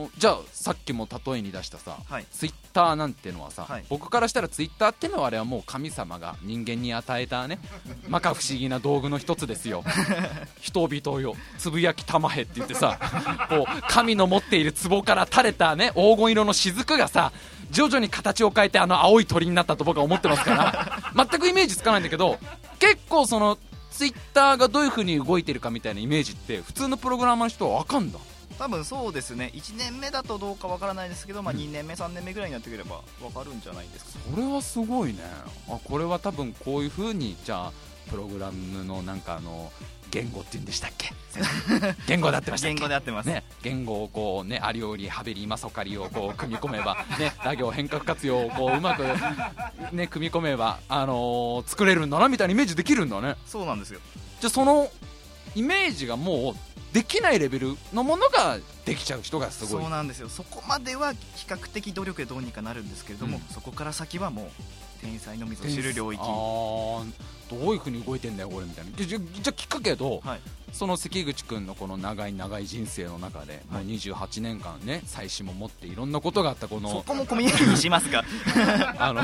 [0.09, 2.27] ーじゃあさっきも例えに出したさ、はい。
[2.31, 3.85] ツイッターなんてのはさ、はい。
[3.88, 7.59] 僕からしたらツイッターってのはあれはもう神様が人間に与えたね
[8.03, 9.85] 摩訶不思議な道具の一つですよ
[10.60, 12.98] 人々よつぶやきたまへって言ってさ
[13.48, 17.32] こう神の持っている壺から垂れたね黄金色の雫がさ
[17.70, 22.38] 徐々に形を変えてあの青い鳥になったと僕は思ってますから 全くイメージつかないんだけど
[22.78, 23.58] 結構その
[23.90, 28.18] ツイッターがどういう風に動いてるかみたいなイメージって普通のプログラマーの人は分かんだ。
[28.58, 29.50] 多分そうですね。
[29.54, 34.10] 1年目だとどうかわからないですけど、まあ、うん2年目3年目ぐらいになってくればわかるんじゃないですか。
[34.34, 35.20] それはすごいね。
[35.68, 37.72] あこれは多分こういう風にじゃあ
[38.10, 39.72] プログラムのなんかあの
[40.11, 41.12] 言語って言うんでしたっけ？
[42.07, 49.03] 言語であってましたっ言け語でやってます、ね、言語をこうねアリオリハベリマソカリをこう組み込めば ねラ行変革活用をこううまく
[49.95, 53.37] ね組み込めばあのー作れるんだなみたいなイメージできるんだね。
[53.47, 54.01] そうなんですよ。
[54.40, 54.90] じゃあその
[55.55, 59.83] イメージがもうできないレベルのものができちゃう人がすごい。
[59.83, 60.29] そうなんですよ。
[60.31, 63.55] そこまでは比較的努力でどうにかなるんですけれども、うん。
[63.55, 66.20] そこから先はもう天才のみぞ知る領域。
[67.48, 68.90] どういうふうに動いてんだよこれみたいな。
[68.96, 69.18] じゃじゃ
[69.52, 70.40] 聞くけど、はい。
[70.72, 73.85] その関口君のこの長い長い人生の中で、はい。
[73.85, 78.24] もう28年間ね妻子も持っていろんなことがあったこそのこもコミュニティにしますか？
[78.98, 79.22] あの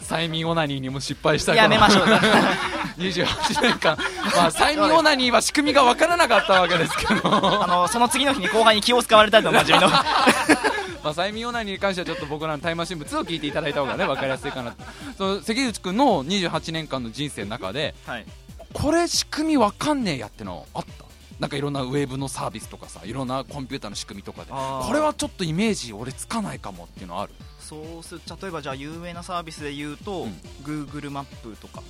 [0.00, 2.06] 催眠オナニーにも失敗したやめましょう。
[2.98, 3.96] 28年間、
[4.36, 7.20] まあ、催眠オナニーは仕組みが分からなかったわけですけど。
[7.64, 9.88] あのその次の日に後輩に気を使われたとおなじみの
[11.06, 14.84] まあ、催眠オナニーに関してはちょっと僕らのタイムマシン部2を聞いていただいた方がね分かりやすいかなと。
[15.16, 18.26] その関口君の28年間の人生の中ではい。
[18.72, 21.06] これ仕組み分かんねえやってのあった？
[21.40, 24.50] なんかいろんなウェブのサービスとかさいろんなコンピューターの仕組みとかで。
[24.50, 27.32] これはちょっとイメージ俺つかないかもっていうのある？
[27.60, 30.40] そうす例えばじゃあ有名なサービスで言うと、うん。
[30.64, 31.82] Google マップとか。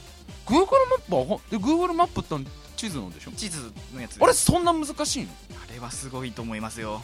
[0.46, 3.30] Google マップはほで Google マップって地図のでしょ？
[3.32, 5.30] 地図のやつあれそんな難しいの？
[5.68, 7.02] あれはすごいと思いますよ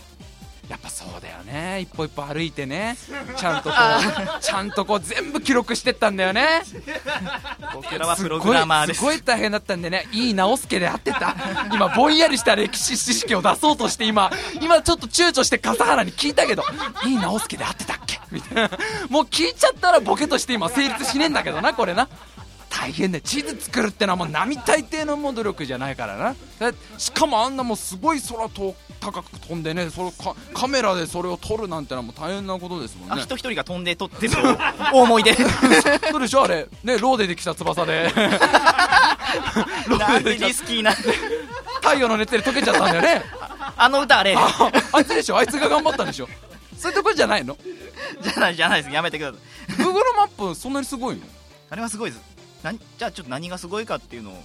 [0.69, 1.81] やっぱそうだよね。
[1.81, 2.97] 一歩一歩歩いてね。
[3.37, 3.77] ちゃんとこ
[4.39, 6.63] う ちゃんとこう全部記録してったんだよね。
[7.75, 8.99] 僕らはプログラマーです。
[9.01, 10.07] すごいすごい大変だったんでね。
[10.13, 11.35] いい直輔で合ってた。
[11.73, 16.65] 今ぼんやりした歴史知識を出そうとして今今ちょっと躊躇して笠原に聞いたけど
[17.05, 18.21] いい直輔で合ってたっけ？
[18.31, 18.71] みたいな。
[19.11, 22.09] もう聞いちゃったらボケとして今成立しねえんだけどなこれな。
[22.71, 23.23] 大変だよ。
[23.27, 26.35] 地図作るってのはもう並大抵のもう努力じゃないからな。
[26.59, 33.15] だしかもあんなもうすごい空と高く飛んでねそれをかカメラでそれを撮るなんてのはもう大変なことですもんね。
[33.15, 34.35] あ人一人が飛んで撮ってる
[34.95, 35.35] 思い出。
[35.35, 36.69] そうでしょあれ。
[36.85, 38.13] ねローでできた翼で。
[39.89, 43.23] ローででリスキーな太陽の熱で溶けちゃったんだよね。
[43.77, 44.37] あの歌あれ。
[44.37, 45.37] ああいつでしょ。
[45.37, 46.29] あいつが頑張ったんでしょ。
[46.79, 47.57] そういうとこじゃないの？
[48.23, 48.95] じゃないじゃないです。
[48.95, 49.77] やめてください。
[49.79, 51.23] Google マップそんなにすごいの？
[51.71, 52.23] あれはすごいです。
[52.63, 54.45] なんじゃあちょっと何がすごいかっていうのを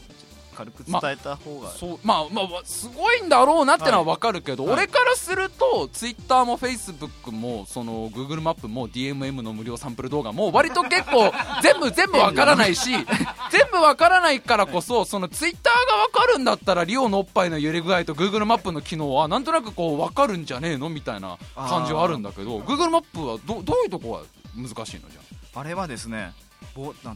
[0.58, 4.74] 軽く伝えた方が、そうまあまあすごいんだろうなってのは分かるけど、はい。
[4.74, 12.90] 俺からすると Twitter も Facebook もその Google マップも DMM の無料サンプル動画も割と結構 全部全部分からないし
[13.52, 15.76] 全部分からないからこそその Twitter が
[16.08, 24.22] 分かるんだったらリオのおっぱいの揺れ具合と Google マップの機能はなんとなくこう分かるんじゃねえのみたいな感じはあるんだけど Google マップはどどういうとこが
[24.56, 26.34] 難しいのじゃあれはですね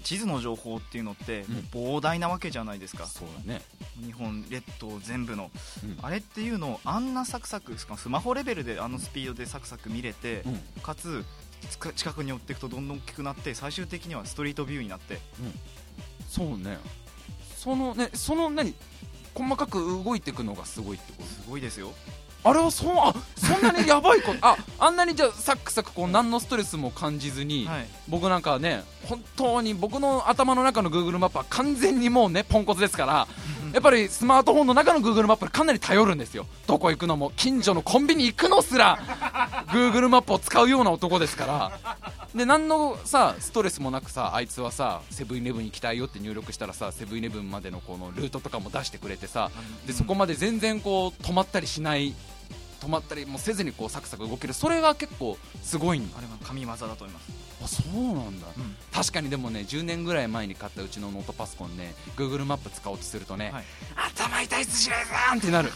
[0.03, 3.61] 地図の情報っていうのって膨大なわけじゃないですか、そうだね。
[4.03, 5.51] 日本列島全部の、
[5.83, 5.97] うん。
[6.01, 10.81] あれっていうのをあんなサクサクスマホレベルであのスピードでサクサク見れて、うん。
[10.81, 11.23] かつ
[11.95, 15.19] 近くに寄っていくとどんどん大きくなって最終的にはストリートビューになって。
[16.27, 16.79] そうね。
[17.55, 18.73] そのねその何？
[19.33, 21.23] 細かく動いていくのがすごいってこと？
[21.23, 21.93] すごいですよ
[22.43, 27.87] あれはそうあそんなにやばいことああんなにじゃあサックサクこう何のストレスも感じずに、はい。
[28.07, 33.27] 僕なんかね本当に僕の頭の中の Google マップは完全にもうねポンコツですから
[33.73, 36.45] やっぱりスマートフォンの中の Google マップにかなり頼るんですよ。
[36.67, 38.97] どこ行くのも近所のコンビニ行くのすら
[39.67, 41.99] Google マップを使うような男ですから
[42.35, 49.51] で何のさストレスもなくさあいつはさセブンイレブン行きたいよって入力したらさセブンイレブンまでのこのルートとかも出してくれてさ
[49.85, 52.13] でそこまで全然こう止まったりしない
[52.81, 54.53] 止まったりもせずにこうサクサク動ける。
[54.53, 56.17] それが結構すごいんだ。
[56.17, 57.31] あれは神業だと思います、
[57.63, 58.47] あそうなんだ。
[58.57, 58.75] うん。
[58.91, 63.63] 確かにでもね10年ぐらい前に買ったうちのノートパソコンね Google マップ使おうとするとね、はい。
[64.17, 65.69] 頭痛いっすしないさんってなる。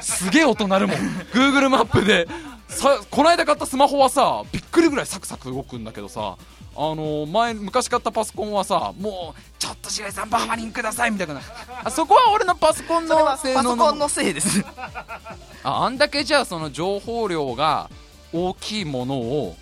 [0.00, 0.96] すげえ音鳴るもん。
[1.32, 2.26] Google マップで。
[2.68, 6.36] さこの間買ったスマホはさびっくりぐらいサクサク動くんだけどさ
[6.80, 11.40] あのー前昔買ったパソコンはさもうちょっと白井さんバーファリンくださいみたいな。
[11.82, 14.64] あそこは俺のパソコンの性能のパソコンのせいです。
[15.64, 17.90] ああんだけじゃあその情報量が
[18.32, 19.56] 大きいものを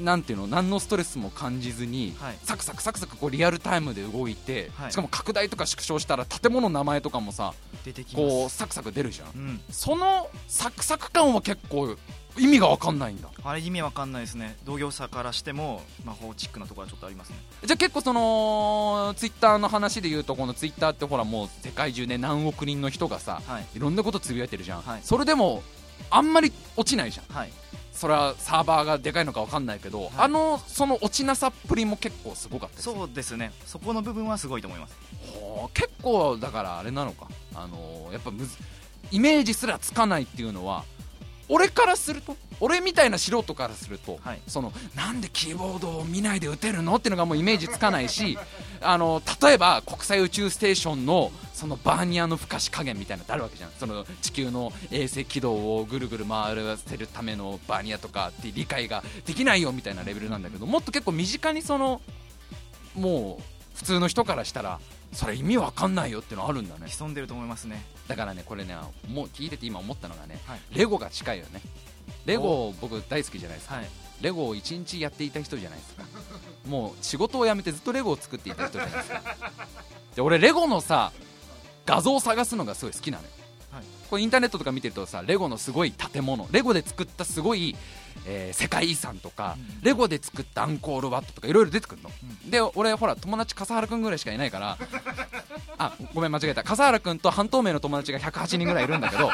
[0.00, 2.38] なんていうの何のストレスも感じずに、はい。
[2.44, 4.92] サクサクサクサクこうリアルタイムで動いて、はい。
[4.92, 8.28] しかも拡大とか縮小したら建物の名前とかもさ出てきます。
[8.28, 9.28] こうサクサク出るじゃん。
[9.28, 11.96] うん、そのサクサク感は結構
[12.40, 13.28] 意味が分かんないんだ。
[13.44, 14.56] あれ意味わかんないですね。
[14.64, 17.36] 同業者からしても魔法チックなところはちょっとありますね。
[17.64, 23.66] じゃあ結構そのツイッターの話で言うとこのツイッターってほらもう世界中で何億人の人がさはい。
[23.74, 25.00] いろんなことつぶやいてるじゃん、はい。
[25.02, 25.62] それでも
[26.10, 27.36] あんまり落ちないじゃん。
[27.36, 27.52] はい。
[27.92, 33.52] それはサーバーがでかいのか分かんないけど、あのその落ちなさっぷりも結構すごかったそうですね。
[33.66, 34.96] そこの部分はすごいと思います。
[35.74, 37.28] 結構だからあれなのか。
[37.54, 38.56] あのーやっぱむず
[39.10, 40.84] イメージすらつかないっていうのは
[41.52, 44.40] 俺からすると俺みたいな素人からすると、はい。
[44.46, 46.94] そのなんでキーボードを見ないで打てるの？
[46.96, 48.38] っていうのがもうイメージつかないし
[48.80, 53.70] あの例えば国際宇宙ステーションのそのバーニアのふかし加減みたいなのってあるわけじゃん。
[53.78, 62.00] その地球の衛星軌道をぐるぐる回らせるためのバーニアとかって理解ができないよみたいなレベルなんだけどもっと結構身近にその
[62.94, 63.42] もう
[63.76, 64.78] 普通の人からしたら
[65.12, 66.86] それ意味わかんないよってのあるんだね。
[66.86, 67.84] 潜んでると思いますね。
[68.08, 68.76] だからねこれね
[69.08, 70.60] もう聞いてて今思ったのがね、はい。
[70.72, 71.60] レゴが近いよね。
[72.26, 73.88] レゴ僕大好きじゃないですか、はい。
[74.20, 76.04] レゴを一日やっていた人じゃないですか。
[76.68, 79.22] もう仕事を辞めてずっとレゴを作っていた人じゃないですか。
[80.14, 81.12] で俺レゴのさ
[81.86, 83.30] 画像を探すのがすごい好きなのよ、
[83.72, 83.84] はい。
[84.08, 87.76] これインターネットとか見てるとさレゴのすごい建物レゴで作ったすごい、
[88.26, 92.10] えー世界遺産とか、うんレゴで作ったアンコールワットとかいろいろ出てくるの、
[92.50, 94.76] で俺ほら友達笠原君ぐらいしかいないから
[95.78, 96.62] あごめん間違えた。
[96.62, 99.30] 笠原君と半透明の友達が108人ぐらいいるんだけど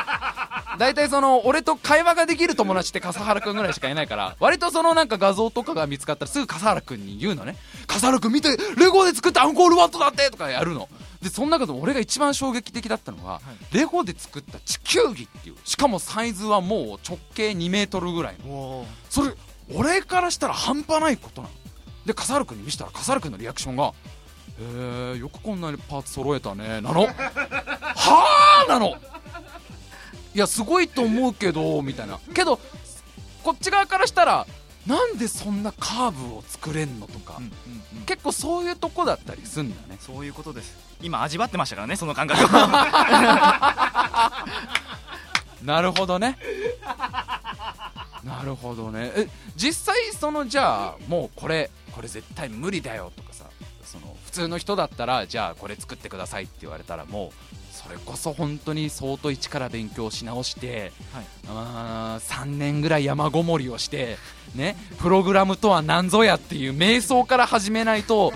[0.79, 7.57] 大体その俺と会話ができる友達って笠原君ぐらいしかいないから割とそのなんか画像とかが見つかったらすぐ笠原君に言うのね。
[7.89, 10.89] 笠原君見てレゴで作ったアンコールワットだってとかやるの
[11.29, 13.41] でその中でも俺が一番衝撃的だったのが、
[13.73, 18.37] レゴで作った地球儀っていうしかもサイズはもう直径2メートルぐらい
[19.11, 19.35] それ
[19.75, 21.55] 俺からしたら半端ないことなの。
[22.05, 23.93] で笠原君に見せたら笠原君のリアクションが
[24.61, 27.07] 「へえよくこんなにパーツ揃えたね」なの？
[27.07, 28.95] はあなの？
[30.33, 32.21] いやすごいと思うけどみたいな。
[32.33, 32.61] けど
[33.43, 34.47] こっち側からしたら
[34.87, 37.51] なんでそんなカーブを作れんのとか、うんうん
[37.99, 38.05] うん。
[38.07, 39.97] 結構そういうとこだったりすんだよね。
[40.01, 40.77] そういうことです。
[41.03, 42.45] 今味わってましたからねその感覚。
[42.45, 42.49] を
[45.65, 46.39] なるほどね。
[48.25, 49.13] なるほどね。
[49.15, 53.45] え実際そのじゃあもうこれこれ絶対無理だよとかさ
[53.85, 61.25] その普通の人だったらじゃあこれ作ってくださいって言われたらもうそれこそ本当に相当一から勉強し直して、はい。
[61.49, 64.17] あー3年ぐらい山ごもりをして、
[64.57, 68.33] ね、プログラムとは何ぞやっていう瞑想から始めないと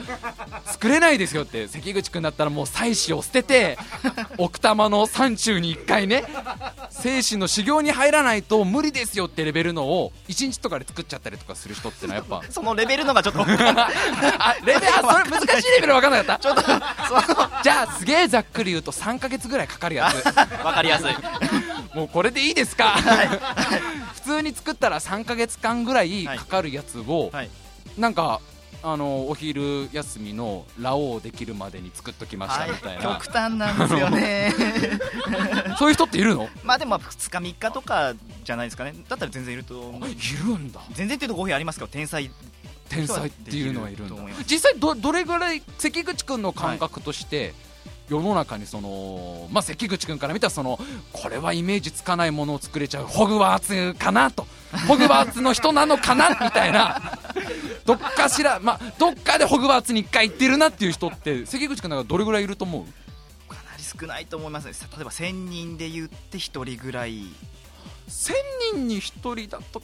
[0.66, 3.78] 作れないですよって関口君だったらもう妻子を捨てて
[4.38, 6.24] 奥多摩の山中に1回ね
[7.02, 12.42] 精神の修行に入らないと無理ですよってレベルのを1日とかで作っちゃったりとかする人ってのはやっぱ。
[12.50, 16.38] そのレベルのがちょっとあレベルあそれ難しいレベル分かんなかった？
[16.38, 16.62] ちょっと
[17.62, 20.24] じゃあすげえざっくり言うと3ヶ月ぐらいかかるやつ。
[20.64, 21.14] わかりやすい。
[21.96, 22.94] もうこれでいいですか？
[24.14, 27.50] 普通に作ったら3ヶ月間ぐらいかかるやつを、はい。
[27.98, 28.40] なんか
[28.82, 34.54] あのお昼休みのラオウできるまでに作っときましたみたいな、極端なんですよね。
[35.78, 36.48] そういう人っているの？
[36.64, 38.94] まあでも2日3日とかじゃないですかね。
[39.08, 40.08] だったら全然いると思う。
[40.08, 40.80] いるんだ。
[40.92, 42.30] 全然っていうと語弊ありますけど天才。
[42.88, 44.16] 天才っていうのはいるんだ。
[44.48, 47.54] 実際どどれぐらい関口君の感覚として、
[48.10, 50.78] 世の中にその、まあ、関口君から見たらその
[51.12, 53.04] これはイメージつかないものを作れちゃう。
[53.04, 54.46] ホグワーツかなと。
[54.88, 57.18] ホグワーツの人なのかなみたいな。
[57.86, 63.48] どっかしら、まあ、どっかでホグワーツに一回行ってるなっていう人って関口君なんかどれぐらいいると思う？
[63.48, 64.72] かなり少ないと思いますね。
[64.96, 67.12] 例えば1000人で言って1人ぐらい。
[68.08, 68.32] 1000
[68.72, 69.00] 人に1
[69.46, 69.80] 人だと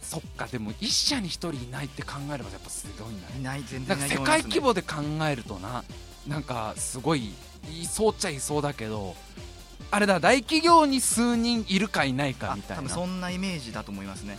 [0.00, 4.96] そっかでも1社に1人いないって考えればやっぱすごいんだねいない全然ね、界規模で考
[5.30, 5.84] えるとな
[6.26, 7.34] なんかすごい
[7.70, 9.14] いそうっちゃいそうだけど
[9.90, 12.82] あれだ大企業に数人いるかいないかあみたいな。
[12.82, 14.36] 多分そんなイメージだと思いますね。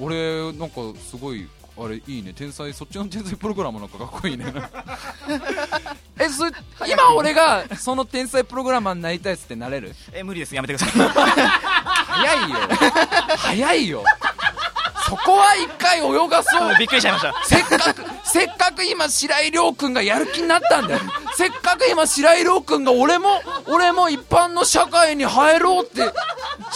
[0.00, 2.32] 俺なんかすごいあれいいね。
[2.34, 4.46] 天才そっちの天才プログラムなんかかっこいいね。
[6.18, 6.46] えそ
[6.86, 9.94] 今俺がその天才プログラマーになりたいっつってなれる？
[10.12, 10.54] え無理です。
[10.54, 11.08] やめてください。
[11.08, 12.56] 早いよ。
[13.36, 14.04] 早いよ。
[15.08, 16.76] そこは一回泳がそう。
[16.78, 17.34] びっくりしちゃいました。
[17.44, 21.00] せっかく、せっかく今白井亮君がやる気になったんだよ。
[21.36, 26.12] せっかく今白井亮君が俺も、俺も一般の社会に入ろうって、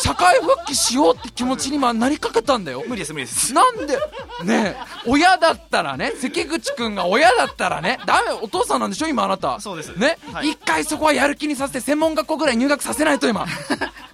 [0.02, 2.82] 社会復帰しようって気持ちに今なりかけたんだよ。
[2.86, 3.96] 無理です無理ですなんで、
[4.44, 4.76] ねえ、
[5.06, 9.60] 親だったらね、関口君が親だったらね、ダメ、お父さんなんでしょ今あなた。
[9.60, 13.46] そうですね、はい一回そこはやる気にさせて専門学校ぐらい入学させないと今。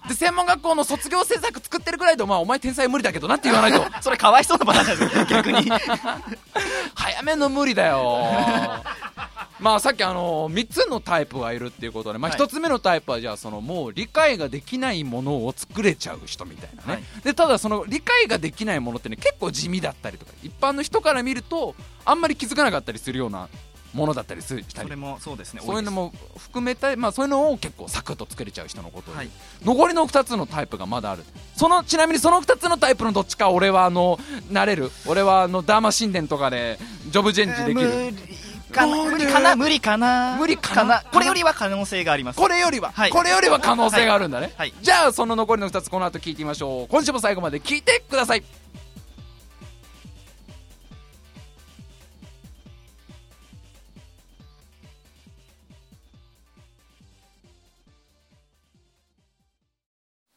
[0.09, 3.85] で、専門学校の卒業制作作ってるぐらいで、まあお前天才無理だけどなって言わないと。
[4.03, 5.71] それかわいそうなパターンですよ逆に
[6.95, 8.83] 早めの無理だよ
[9.59, 12.41] まあさっきあの3つのタイプがいるっていうことで、まあ、はい。
[12.41, 17.03] 1つ目のタイプはじゃあそのもう理解ができないものを作れちゃう人みたいなね、はい。
[17.25, 23.49] でただその理解ができないものってね結構地味だったりとか一般の人から見るとあんまり気づかなかったりするような
[23.95, 24.89] ものだったりするしたり。
[24.89, 25.63] それもそうですね。
[25.65, 29.31] そういうのも含めたまあ、そういうのを結構サクッと作れちゃう人のことで、はい。
[29.65, 31.25] 残りの2つのタイプがまだある。
[31.57, 34.19] そのちなみにその2つのタイプのどっちか俺はあの
[34.51, 34.91] なれる。
[35.07, 36.79] 俺はあのダーマ神殿とかで
[37.09, 38.17] ジョブチェンジできる、無理
[38.77, 38.97] かな？
[39.05, 39.57] 無理かな？
[39.57, 40.37] 無理かな？
[40.39, 41.03] 無理かな？
[41.13, 42.39] これよりは可能性があります。
[42.39, 43.11] これよりは、はい。
[43.11, 44.73] これよりは可能性があるんだね、はい。
[44.81, 46.89] じゃあその残りの2つこの後聞いてみましょう。
[46.89, 48.45] 今週も最後まで聞いてください。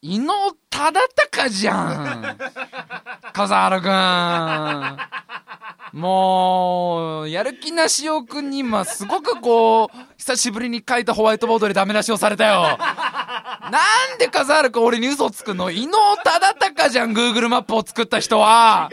[0.02, 0.32] 伊能
[0.70, 0.98] 忠
[1.30, 2.36] 敬じゃん。
[3.34, 3.90] 笠原くん
[5.92, 12.78] もう、やる気なしおくんに今すごくこう、久しぶりに書いたホワイトボードでダメ出しをされたよ。
[13.70, 13.78] な
[14.14, 15.70] んで笠原くん俺に嘘つくの？
[15.70, 15.92] 伊能
[16.24, 18.90] 忠敬じゃん、Google マップを作った人は。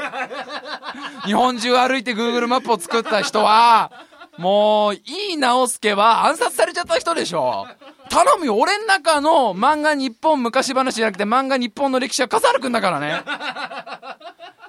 [1.25, 3.91] 日本中歩いて Google マップを作った人は、
[4.37, 5.01] もう、い
[5.33, 7.67] い直輔は暗殺されちゃった人でしょ。
[8.09, 13.21] 頼むよ、俺ん中の漫画日本昔話じゃなくて漫画日本の歴史は笠原くんだからね。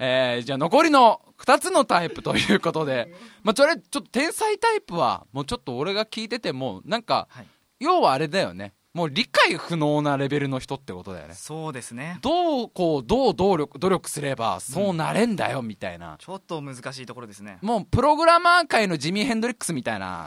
[0.00, 7.46] えー、じゃあ残りの2つのタイプということで、まあ、それ、ちょっと天才タイプは、もうちょっと俺が聞いてても、なんか、はい
[7.80, 8.74] 要はあれだよね。
[8.92, 11.34] もう理解不能なレベルの人ってことだよね。
[11.34, 16.16] そうですねどう、こう、どう努力、努力すれば、そうなれんだよ、みたいな。
[16.18, 20.26] ちょっと難しいところですねもう、プログラマー界のジミー・ヘンドリックスみたいな。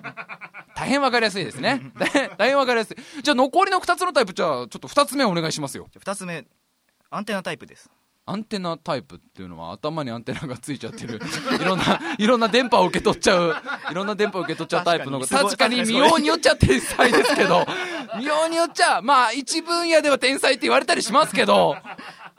[0.74, 1.92] 大変わかりやすいですね。
[1.98, 3.22] 大変大変わかりやすい。
[3.22, 5.86] じゃあ残りの2つのタイプ、じゃあ、ちょっと2つ目お願いしますよ。
[5.98, 6.46] 2つ目
[7.10, 7.90] アンテナタイプです
[8.30, 11.20] アンテナタイプっていうのは頭にアンテナがついちゃってる。
[11.60, 13.56] いろんないろんな電波を受け取っちゃう。
[13.90, 15.20] いろんな電波を受け取っちゃうタイプの。
[15.20, 15.82] 確かに。
[15.82, 17.66] 見ようによっちゃ天才ですけど。
[18.18, 21.76] 見ようによっちゃまあ一分野では天才って言われたりしますけど。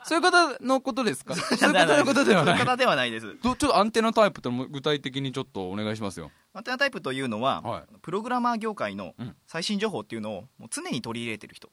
[0.04, 1.36] そういう方のことですか？
[1.36, 1.70] そうい。
[1.70, 2.58] う方のことではない。
[2.58, 3.36] そういう方ではないです。
[3.42, 6.30] どちょっとアンテナタイプって具体的にちょっとお願いしますよ。
[6.54, 7.82] アンテナタイプというのは、はい。
[8.02, 9.36] プログラマー業界のうん。
[9.46, 11.68] 最新情報っていうのを常に取り入れてる人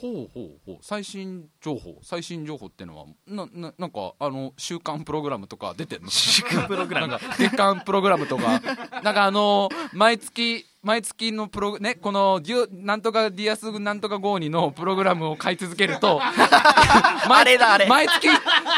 [0.00, 0.76] ほうほうほう。
[0.82, 6.10] 最新情報最新情報っていうのはなななんかあの週刊プログラムとか出てんの？
[6.10, 7.08] 週刊プログラム？
[7.08, 8.60] なんか月間プログラムとか。
[9.02, 17.86] なんかあの毎月毎月のプロねこのデュなんとかディアスなんとかゴーニのプログラムを買い続けると あれだあれ。
[17.86, 18.28] 毎月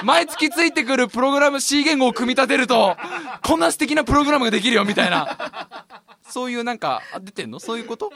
[0.04, 2.96] 毎月ついてくるプログラム C 言語を組み立てると
[3.42, 5.84] こんな素敵なプログラムができるよみたいな。
[6.30, 7.58] そういうなんかあ出てんの？
[7.58, 8.10] そういうこと？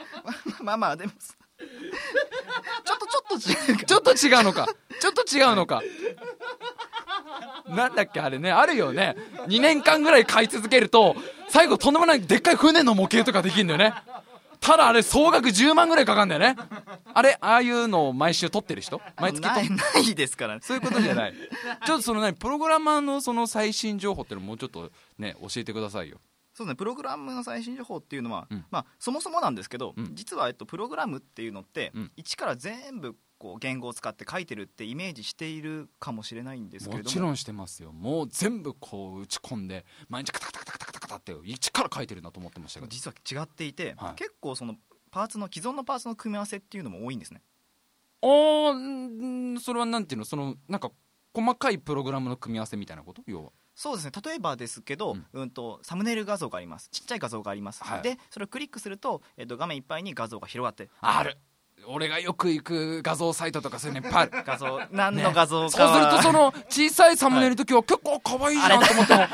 [0.61, 1.11] まあまあでも
[1.59, 4.67] ちょっとちょっと違うかちょっと違うのか。
[4.99, 5.81] ちょっと違うのか。
[7.67, 9.15] なんだっけあれね、あるよね。
[9.47, 11.15] 2年間ぐらい買い続けると、
[11.49, 13.93] 最後とんでもないでっかい船の模型とかできるんだよね。
[14.59, 16.55] ただあれ総額10万ぐらいかかるんだよね。
[17.13, 19.01] あれ、ああいうのを毎週撮ってる人？
[19.17, 21.33] 毎月撮っないないですからねそういうことじゃない。
[21.85, 26.17] ちょっとそのね、プログラマーのその最新情報っていうのもうちょっとね、教えてくださいよ。
[26.53, 26.75] そうですね。
[26.75, 28.65] プログラムの最新情報っていうのは、うん。
[28.69, 30.15] まあ、そもそもなんですけど、うん。
[30.15, 32.11] 実は、えっと、プログラムっていうのって、うん。
[32.15, 37.03] 一から全部こう言語を使って書いてるってイメージしているかもしれないんですけれども。
[37.03, 37.91] もちろんしてますよ。
[37.91, 44.75] もう全部こう打ち込んで毎日カタカタカタカタカタって一から書いてるんだと思ってましたけど実は違っていて、はい結構その
[45.11, 47.43] パーツの既存のパーツの組み合わせっていうのも多いんですね
[48.21, 50.89] あーうんそれはなんていうのそのなんか
[51.35, 54.11] 細かいプログラムの組み合わせみたいなこと要はそうですね。
[54.23, 56.89] 例えばですけど、ううんんとサムネイル画像があります。
[56.91, 58.01] ちっちゃい画像があります、はい。
[58.01, 61.37] でそれをクリックすると、えっと、画面いっぱいに画像が広がってある
[61.85, 64.43] 俺がよく行く画像サイトとかそういうのいっぱいある。
[64.45, 69.27] 画像何の画像そうするとその小さいサムネイルの時は結構可愛いじゃんと思っても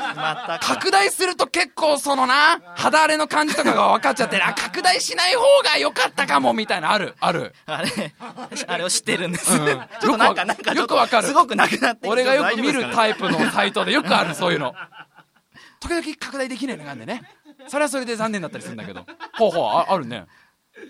[0.60, 7.14] 拡大すると結構そのな肌荒れの感じとかが分かっちゃってあ拡大しない方が良かったかもみたいなある。
[7.20, 7.54] ある。
[7.66, 7.88] あれ
[8.66, 9.66] あれを知ってるんです、うん。
[9.66, 11.28] ちょっとなんかなんかよくわかる。
[11.28, 14.74] すごくなくなって俺がよく見るタイプのサイトでよくあるそういうの。
[15.78, 17.22] 時々拡大できないのがあるんでね。
[17.68, 19.06] それはそれで残念だったりするんだけど。
[19.38, 20.26] ほうほうああるね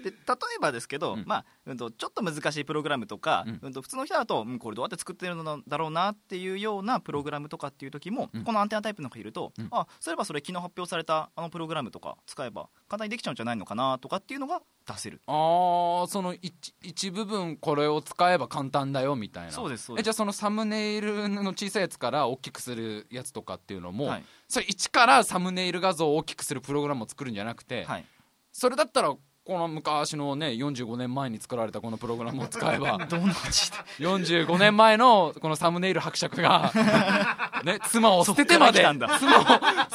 [0.02, 1.24] で例えばですけど、うん。
[1.26, 8.44] まあうん、とちょっと難しいプログラムとか、ううんんと普通の人だと、うん、これどうやって作ってるのだろうなっていうようなプログラムとかっていう時も、うん。
[8.44, 9.68] このアンテナタイプの子いると、うん。
[9.70, 15.20] あそういえばそれ昨日発表されたあのプログラムとか使えば簡単にできちゃうんじゃないのかなとかっていうのが出せる。
[15.26, 19.52] あーその一一部分これを使えば簡単だよみたいな。
[19.52, 20.02] そうですそうです。
[20.02, 24.24] えじゃあそのサムネイルの小さいやつから大きくするやつとかっていうのも、はい。
[24.48, 28.04] それ一からサムネイル画像を大きくするプログラムを作るんじゃなくて、はい。
[28.52, 29.14] それだったら
[29.50, 36.72] この昔のね45年前に作られたこのプログラムを使えば どの字で45年前のこのサムネイル伯爵が、
[37.64, 38.86] ね、妻を捨ててまで
[39.18, 39.44] 妻を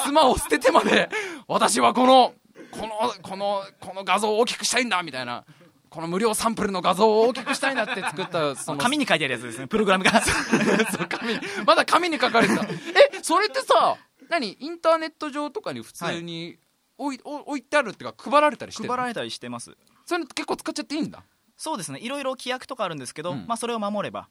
[0.03, 1.10] 妻を捨ててまで
[1.47, 2.34] 私はこの
[2.70, 5.45] このこのこの画像を大きくしたいんだみたいな
[5.89, 10.20] この無料サンプルの画像を大きくしたいんだって作ったその紙に書いてあるやつですねプログラムが。
[10.22, 11.34] そう紙。
[11.34, 12.64] にまだ紙に書かれてた。
[12.64, 12.68] え
[13.22, 13.95] それってさ
[14.28, 16.58] 何インターネット上とかに普通に
[16.98, 19.76] 置い,、置いてあるっていうか配られたりしてる配られたりしてます。
[20.06, 21.24] それ結構使っちゃっていいんだ？
[21.58, 22.00] そうですね。
[22.00, 23.46] いろいろ規約とかあるんですけど、うん。
[23.48, 24.28] まあ、それを守れば。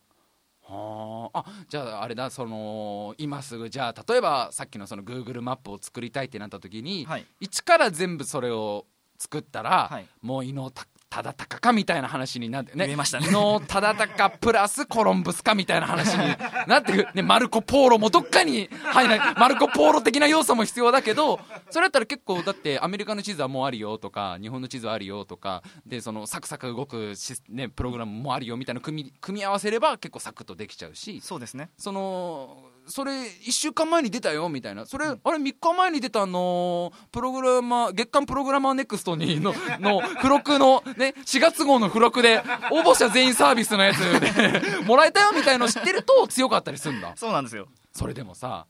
[0.62, 1.40] はあ。
[1.40, 7.26] あじゃああれだその今すぐじゃあ例えばさっきのその Google マップを作りたいってなった時に、はい。
[7.40, 8.86] 一から全部それを
[9.18, 10.06] 作ったら、はい。
[10.20, 10.86] もう伊能た
[11.22, 12.86] 忠敬かみたいな話になってね。
[12.86, 13.28] 言えましたね。
[13.28, 16.36] 伊能忠敬プラスコロンブスかみたいな話に
[16.66, 19.34] なってくねマルコ・ポーロもどっかに入らない。
[19.36, 21.38] マルコ・ポーロ的な要素も必要だけど
[21.70, 31.20] それだったら結構だってアメリカの地図はもうあるよとか日本の地図はあるよとかでそのサクサク動くシス、ね、プログラムもあるよみたいな組み組み合わせれば結構サクッとできちゃうし。
[31.20, 31.70] そうですね。
[31.78, 34.86] そのそれ1週間前に出たよみたいな。
[34.86, 47.12] それ、あれ3日前に出たあのープログラマー月間プログラマーネクストにのの付録の、ね、4月号の付録で応募者全員サービスのやつで もらえたよみたいの知ってると強かったりするんだ。
[47.16, 47.68] そうなんですよ。
[47.92, 48.66] それでもさ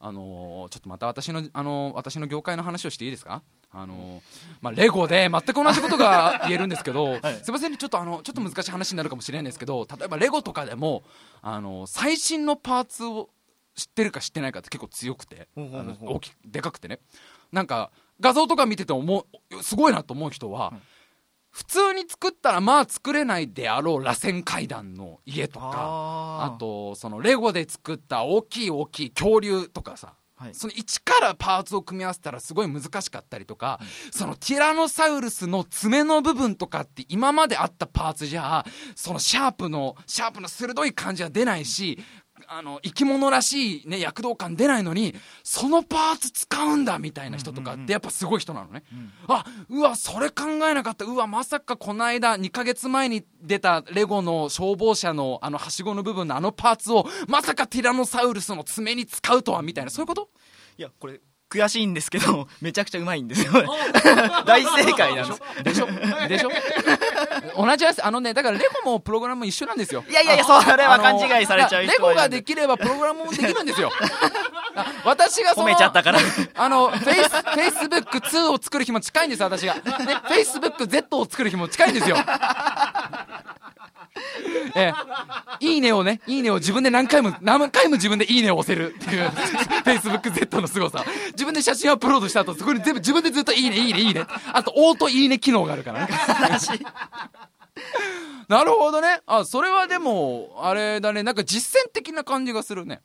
[0.00, 3.42] あのーちょっとまた私の、あのー私の業界の話をしていいですか？
[3.76, 4.20] あのー
[4.60, 11.02] まあ、レゴで全く同じことが 言えるんですけど、すいませんねちょっとあのちょっと難しい話になるかもしれないんですけど例えばレゴとかでも、
[11.42, 13.30] あのー最新のパーツを
[13.74, 17.00] 知ってるか知ってないかって結構強くてあの大きでかくてね。
[17.52, 18.94] なんか画像とか見てて
[19.62, 20.72] すごいなと思う人は、
[21.50, 30.54] 普通に作ったらまあ作れないであろう螺旋階段の家とかあとそのレゴで作った大きい大きい恐竜とかさはい。
[30.54, 33.78] その一からパーツを組み合わせたらすごい難しかったりとか、
[34.10, 38.64] そのティラノサウルスの爪の部分とかって今まであったパーツじゃ
[38.96, 42.00] そのシャープのシャープの鋭い感じは出ないし
[42.48, 48.82] あの生き物らしい、ね、躍動感出ないのにそのパーツ使うんだみたいな人とかってやっぱすごい人なのね、
[49.28, 51.04] あうわそれ考えなかった。
[51.04, 59.90] うわまさかこの間2ヶ月前に出たレゴの消防車のあのはしごの部分のあのパーツをまさかティラノサウルスの爪に使うとはみたいな。
[59.90, 60.28] そういうこと？
[60.78, 61.20] いやこれ
[61.50, 63.52] 悔しいんですけどめちゃくちゃうまいんですよ。
[64.44, 65.40] 大正解なんです。
[65.62, 65.86] でしょ？
[66.28, 66.50] でしょ？
[67.56, 70.04] 同じですあのねだからレゴもプログラムも一緒なんですよ。
[70.08, 73.90] いやいやいやそれは勘違いされちゃうレゴができればプログラムもできるんですよ。
[74.76, 76.18] あ私がその褒めちゃったから。
[76.56, 79.74] あのフェイスフェイスブック2を作る日も近いんです私が。
[79.74, 82.16] ねフェイスブック Z を作る日も近いんですよ
[84.76, 84.92] え
[85.60, 89.26] え、いいねをね、いいねを自分で何回も、何回も自分でいいねを押せるっていう、
[89.84, 91.04] Facebook Z の凄さ。
[91.32, 94.26] 自分で写真アップロードした後、そこに全部自分でずっといいね、いいね、いいね。
[94.52, 96.12] あと、オートいいね機能があるからね。
[98.48, 99.20] なるほどね。
[99.26, 103.00] あ、それはでも、あれだね、なんか実践的な感じがするね。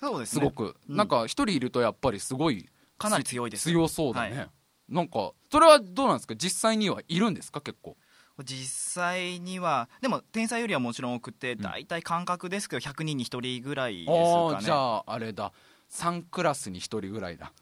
[0.00, 0.76] そうですねすごく。
[0.88, 4.36] うんなんか一人いるとやっぱりすごい、かなり強いです強そうだね。
[4.36, 4.50] はい
[4.88, 6.34] なんか、それはどうなんですか？
[6.34, 7.60] 実際にはいるんですか？
[7.60, 7.96] 結構。
[8.44, 15.52] 実際にはでも天才よりはもちろん多くてん大体感覚ですけど100人に1人ぐらいですああ、かねじゃあ、あれだ。
[15.90, 17.52] 3クラスに1人ぐらいだ。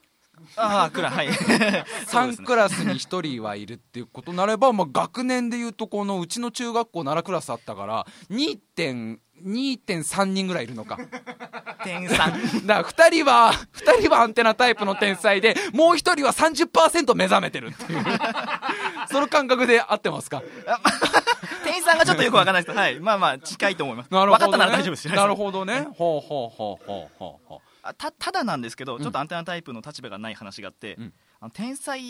[0.56, 1.28] ああクラはい
[2.06, 8.06] 3クラスに1人はいるっていうことになれば、まあ、学年でいうとこのうちの中学校7クラスあったから
[9.44, 10.98] 2.3人ぐらいいるのか。
[11.84, 18.04] 天さんだから2人は2人はアンテナタイプの天才でもう1人は30%目覚めてるっていう。
[19.10, 20.42] その感覚で合ってますか？
[21.64, 24.12] 店員さんがちょっとよくわかんないですけど、はい、まあまあ近いと思います。
[24.12, 25.08] なるほど、ね、分かったなら大丈夫です。
[25.08, 25.88] なるほどね。
[25.94, 31.14] ほうほうほうほうほうほうあたただなんですけどちょっとアンテナタイプの立場がない話があって、うん。
[31.40, 32.00] あの天才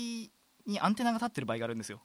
[0.67, 2.01] にアンテナが立ってる場合があるんですよ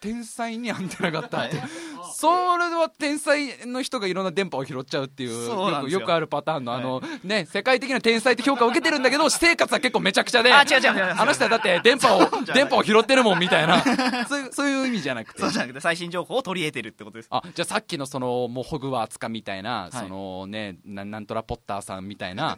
[0.00, 1.68] 天才にアンテナがあったって、はい。
[2.14, 5.70] それは天才の人がいろんな電波を拾っちゃうっていうよ。
[5.70, 10.52] よくよくあるパターンのあの、ね世界的な天才って評価を受けてるんだけど私 生活は結構めちゃくちゃで。
[10.52, 11.14] あ違う違う違う違う。
[11.18, 13.82] あの人はだって電波を 電波を拾ってるもんみたいな。
[14.28, 15.40] そういうそういう意味じゃなくて。
[15.40, 17.28] そうじゃなくて最新情報を取り入れてるってことです。
[17.30, 19.96] あじゃあさっきのそのもうホグワーツかみたいな、い。
[19.96, 22.56] そのねななんとらポッターさんみたいな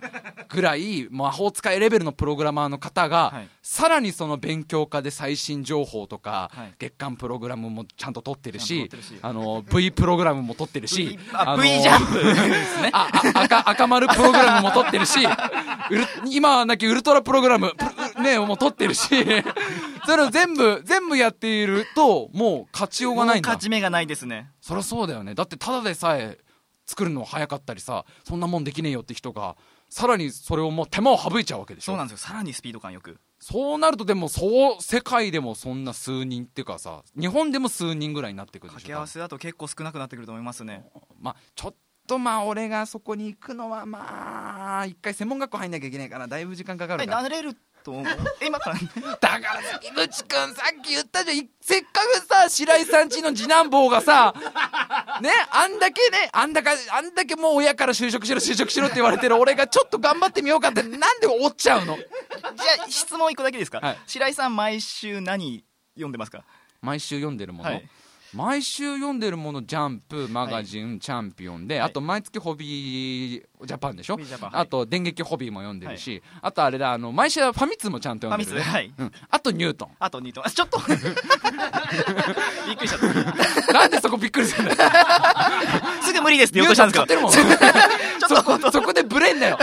[0.48, 3.48] ぐらい魔法使いレベルのプログラマーの方が、はい。
[3.62, 6.74] さらにその勉強家で最新情報とか、はい。
[6.78, 8.90] 月間プログラムもちゃんと取ってるし
[9.22, 12.14] あの V プログラムも取ってるしあの V ジャンプ。
[12.14, 15.18] ですねああ赤赤丸プログラムも取ってるし
[16.30, 17.72] 今はなきウルトラプログラム
[18.14, 19.08] プねもう取ってるし
[20.06, 23.48] それを全部全部やっているともう勝ちようがないんだ。
[23.48, 24.50] 勝ち目がないですね。
[24.60, 25.34] そりゃそうだよね。
[25.34, 26.38] だってただでさえ
[26.86, 29.56] 作るの早かったりさそんなもんできねえよって人が
[29.88, 31.92] さらにそれをもう手間を省いちゃうわけでしょ。
[31.92, 32.28] そうなんですよ。
[32.28, 40.84] さらにスピード感よくそうなるとでもそう世界でもそんな数人っていうかさ日本でも数人ぐらいになってくるでしょ掛け合わせだと結構少なくなってくると思いますね。
[41.18, 41.74] まあちょっ
[42.06, 48.06] とまあ俺がそこに行くのはまあ一回専門学校入んなきゃいけないからだいぶ時間かかはいるか慣れると思う。
[48.40, 51.36] え 今からだから関口くんさっき言ったじゃん。
[51.38, 54.34] いせっかくさ白井さんちの次男坊がさ
[55.20, 61.96] ねあんだけねあんだかあんだけもう親から就職しろ就職しろって言われてる俺がちょっと頑張ってみようかってなんで折っちゃうの？
[61.96, 63.98] じゃあ質問一個だけですか、はい。
[64.06, 65.64] 白井さん毎週何
[65.94, 66.44] 読んでますか？
[66.80, 67.88] 毎週読んでるもの、はい
[68.34, 71.90] 毎週読んでるものジャンプマガジン、チャンピオンで、はい。
[71.90, 79.06] あと毎月ホビージャパンでしょ、はいあと電撃ホビーも読んでるし、あとあれだあの毎週ファミ通もちゃんと読んでる、ファミ通はい。
[79.06, 79.88] うん、あとニュートン。
[79.98, 80.78] あと2とあちょっと。
[82.66, 83.00] びっくりしちゃっ
[83.66, 83.72] た。
[83.74, 84.90] なんでそこびっくりするんだよ。
[86.02, 87.90] すぐ無理ですってニ言おうとしたんュートンですけど使ってるもん。
[88.20, 89.58] ちょっとそこでブレんだよ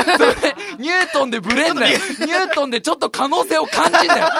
[0.77, 1.97] ニュートンでブレんだよ。
[2.19, 2.81] ニュートンで。
[2.81, 4.27] ちょっと可能性を感じんだよ。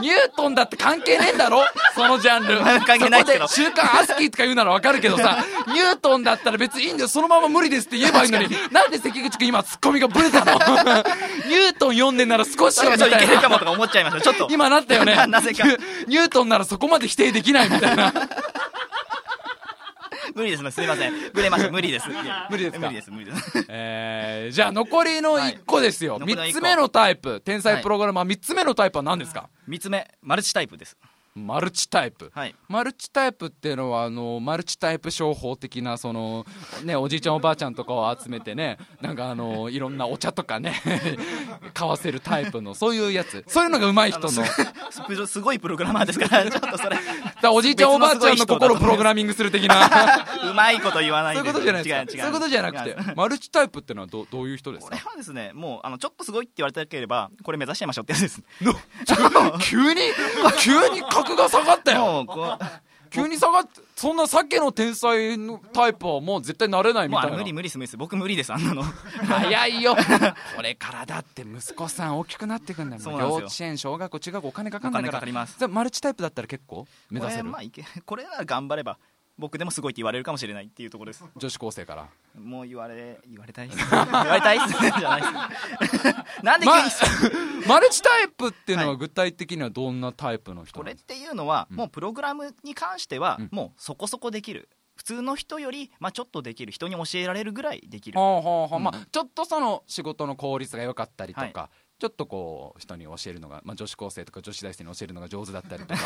[0.00, 1.64] ニュートンだって関係ねえんだろ？
[1.94, 2.60] そのジャンル。
[2.86, 3.48] 関係ないけど。
[3.48, 7.08] 週刊アスキーとか言うならわかるけどさニュートンだったら別にいいんだよ。
[7.08, 8.48] そのまま無理ですって言えばいいのに。
[8.70, 10.52] なんで関口君今ツッコミがブレたの？
[10.54, 13.10] ニュートン読んでんなら少しはみたい。
[13.10, 14.22] なけるかもとか思っちゃいました。
[14.22, 14.48] ちょっと。
[14.50, 15.16] 今なったよね。
[15.16, 15.64] な なぜか。
[16.06, 18.12] ニュートンならそこまで否定できないみたいな
[20.38, 20.70] 無理です。
[20.70, 20.80] す。
[20.80, 21.12] みません。
[21.34, 21.70] ブレました。
[21.70, 22.06] 無理です。
[22.48, 22.86] 無理ですか？
[22.86, 23.10] 無理です。
[23.10, 23.66] 無理です。
[23.68, 26.22] えー、じゃあ残りの1個ですよ、はい。
[26.22, 27.40] 3つ目のタイプ。
[27.40, 28.26] 天才プログラマー。
[28.26, 30.96] 3つ目のタイプは何ですか、3つ目マルチタイプです。
[31.34, 32.54] マルチタイプ、はい。
[32.68, 36.44] マルチタイプっていうのはあのマルチタイプ商法的なその、
[36.84, 40.74] ね、おじいちゃんおばあちゃんとかを集めてねなんかあのいろんなお茶とかね
[41.74, 43.44] 買わせるタイプのそういうやつ。
[43.46, 45.26] そういうのが上手い人の。
[45.26, 46.96] すごいプログラマーですからちょっとそれ
[47.42, 49.88] らおじいちゃんおばあちゃんの心をプログラミングする的な。
[50.50, 52.00] うまいこと言わないそういうことじゃないですか。
[52.00, 52.10] 違う違う。
[52.10, 58.42] そういうことじゃなくてマルチタイプっていうのはどどういう人ですこかれはですねもうあのちょっとすごいって言われたければこれ目指しちゃいましょうってやつです。
[59.62, 60.00] 急に
[60.60, 62.26] 急に格が下がったよ
[63.10, 67.36] 急に下がってそんなさっきの天才のタイプはもう絶対なれないみたいな。
[67.36, 67.96] 無理無理です無理です。
[67.96, 68.82] 僕無理ですあんなの。
[68.82, 69.96] 早いよ。
[70.56, 73.02] これからだって息子さん大きくなってくんだよ。
[73.04, 75.08] 幼稚園小学校中学校お金かかんないから。
[75.08, 75.56] お金かかります。
[75.58, 77.44] じゃあマルチタイプだったら結構目指せる？
[77.44, 78.98] これまあいけこれなら頑張れば
[79.38, 81.24] 僕でもすごいって言われるかもしれないっていうところです。
[81.36, 82.08] 女子高生から。
[82.34, 85.24] もう言われ言われたいっす 言われたいっすじゃないっ
[85.88, 86.42] す。
[86.42, 86.90] なんで急まに、
[87.68, 88.96] マルチタイプっていうのははい。
[88.98, 91.76] 具体的にはどんなタイプの人これっていうのは、うん。
[91.76, 93.48] もうプログラムに関しては、うん。
[93.52, 94.68] もうそこそこできる。
[94.96, 98.16] 普通の人より、まあ、ちょっとできる人に教えられるぐらいできる。
[98.16, 106.00] ちょっとその仕事の効率が良かったりとか、はちょっとこう人に教えるのが、まあ、女子高生とか女子大生に教えるのが上手だったりとか。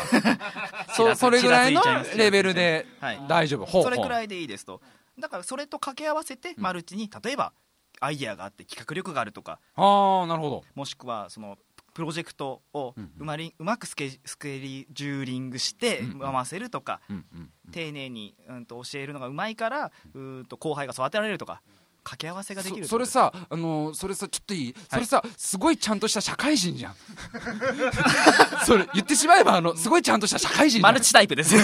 [0.95, 1.81] そそれぐらいの
[2.15, 3.21] レベルではい。
[3.27, 4.81] 大丈夫、ほうほそうれくらいでいいですと。
[5.19, 7.53] だからそれと掛け合わせてマルチに例えば
[7.99, 9.59] アイデアがあって企画力があるとか。
[9.75, 10.63] ああなるほど。
[10.73, 11.57] もしくはその
[11.93, 17.71] プロジェクトをうんうまりうまくスケスケジューリングしてうん回せるとか、うんうんうん。
[17.71, 21.61] 丁寧に、うん、と教えるのがうまいからうーんと後輩が育てられるとか
[22.03, 26.95] 掛け合わせができるそそれさあのそれさちょっといい、それさすごいちゃんとした社会人じゃん。
[28.65, 31.57] それ言ってしまえばあのすごいちゃんとした社会人マルチタイプです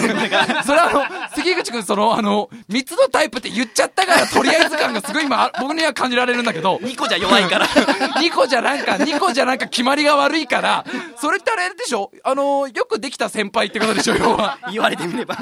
[0.64, 6.76] それあの関口君そのあの3つのタイプって言っちゃったからとりあえず感がすごい今あ僕には感じられるんだけど。
[6.76, 7.66] 2個じゃ弱いから。
[8.20, 10.84] 2個じゃなんか2個じゃなんか決まりが悪いから。
[11.20, 12.10] それってあれでしょ？
[12.24, 14.16] あのよくできた先輩ってことでしょ？
[14.16, 14.58] 要は。
[14.70, 15.36] 言われてみれば。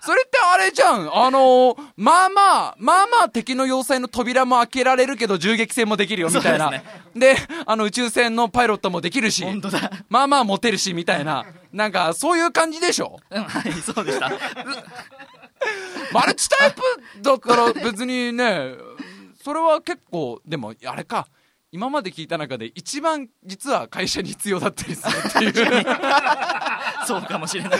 [0.00, 1.10] それってあれじゃん。
[1.14, 6.70] あのまあまあまあまあ敵の要塞の扉も開けられるけど銃撃戦もできるよみたいな。
[6.70, 6.84] です
[7.18, 9.44] であの宇宙船のパイロットもできるし
[10.08, 11.44] まあまあモテるしみたいな。
[11.72, 13.18] なんかそういう感じでしょ？
[13.30, 14.30] うんはいそうでした。
[16.12, 16.80] マルチタイプ
[17.22, 18.72] だから別にね、
[19.42, 21.26] それは結構、でもあれか、
[21.70, 25.84] 今まで聞いた中で一番実は会社に必要だったりするっていう。
[27.06, 27.78] そうかもしれない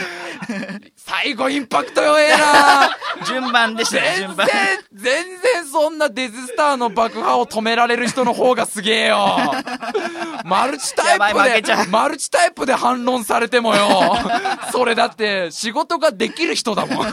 [0.95, 2.89] 最後インパクト弱えな
[3.27, 4.47] 順番でしたね全然順番、
[4.93, 9.37] 全然そんなデズスターの爆破を止められる人の方がすげえよ。
[10.45, 14.17] マルチタイプで、マルチタイプで反論されてもよ。
[14.71, 17.11] それだって仕事ができる人だもん。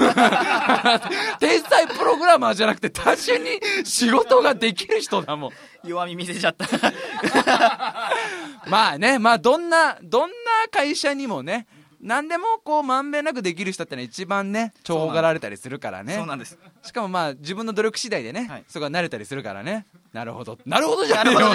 [1.39, 5.51] 天才プログラマーじゃなくて単純に仕事ができる人だもん。
[5.87, 6.66] 弱み見せちゃった。
[8.68, 10.34] まあね、まあどんな、どんな
[10.70, 11.66] 会社にもね、
[12.01, 16.14] 何でもこうまんべんなくできる人ってのは一番ね、重宝がられたりするからね。
[16.14, 16.59] そうなんです。
[16.82, 18.64] しかもまあ自分の努力次第でね、はい。
[18.68, 19.87] そこが慣れたりするからね。
[20.12, 20.59] なるほど。
[20.66, 21.41] なるほどじゃねえよ。
[21.41, 21.47] 飲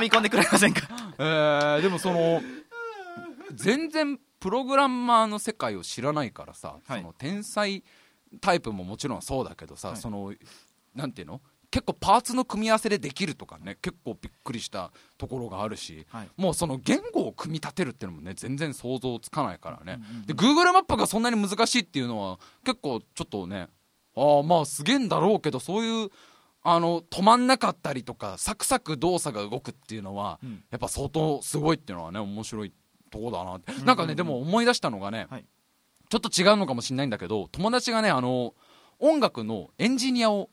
[0.00, 0.82] み込んでくれませんか？
[1.18, 2.42] えー、でもその、
[3.52, 7.00] 全然プログラマーの世界を知らないからさ、はい。
[7.00, 7.82] その天才
[8.40, 9.96] タイプももちろんそうだけどさ、はい。
[9.96, 10.32] その、
[10.94, 11.40] なんていうの？
[11.74, 16.28] 結構パーツの組み合わせでできるとかね結構びっくりしたところがあるし、はい。
[16.36, 20.26] もうその言語を組み立てるっていうのもね全然想像つかないからね、うんうんうん。
[20.26, 23.66] で Google マップがそんなに難しいっていうのは結構ちょっとね
[24.16, 26.10] ああまあすげえんだろうけどそういう
[26.62, 30.62] あの止まんなかったりとかサクサク動作が動くっていうのは、うん。
[30.70, 32.72] やっぱ相当すごいっていうのはね面白い
[33.10, 35.44] とこだなって、んうんなんかねでも思い出したのがね、はい。
[36.08, 38.54] ちょっと違うのかもしれないんだけど友達がねあの
[39.00, 40.50] 音楽のエンジニアを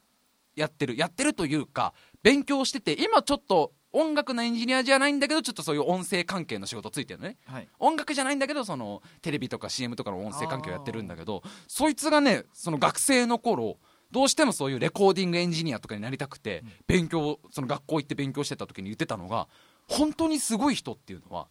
[0.56, 1.94] やってるやってるというか
[2.24, 7.38] 勉強してて今ちょっと音楽のエンジニアじゃないんだけどちょっとそういう音声関係の仕事ついてるのね。
[7.46, 7.68] はい。
[7.80, 13.78] 音楽じゃないんだけどそのテレビとか CM とかの音声関係をやってるんだけどそいつがねその学生の頃
[14.12, 19.48] どうしてもそういうレコーディングエンジニアとかになりたくて勉強その学校行って勉強してた時に言ってたのが
[19.88, 21.48] 本当にすごい人っていうのは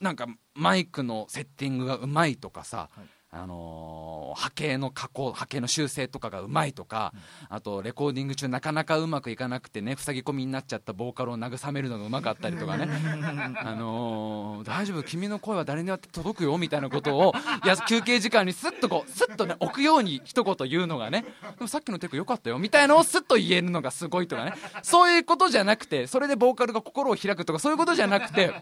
[0.00, 7.12] なんかマイクのセッティングがうまいとかさ、はいあのー波形の加工波形の修正とかがうまいとか、
[7.48, 12.88] あとレコーディング中なかなかうまくいかなくてね塞ぎ込みになっちゃったボーカルを慰めるのがうまかったりとかね。
[13.58, 21.22] あのー大丈夫君の声は誰にだって届くよみたいなことをいや休憩時間にスッとこうスッとね置くように一言言うのがね。
[21.22, 21.28] で
[21.60, 24.54] もさっきのテク良かったよみたいのをスッと言えるのがすごいとかね。
[24.82, 28.52] そういうことじゃなくてそれでボーカルが心を開くとかそういうことじゃなくて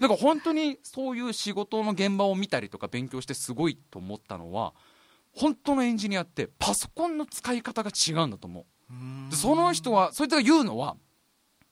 [0.00, 4.74] なんか本当にそういう仕事の現場を見たりとか勉強してすごいと思ったのは
[5.32, 9.30] 本当のエンジニアってパソコンの使い方が違うんだと思う。
[9.30, 10.96] でその人はそいつが言うのは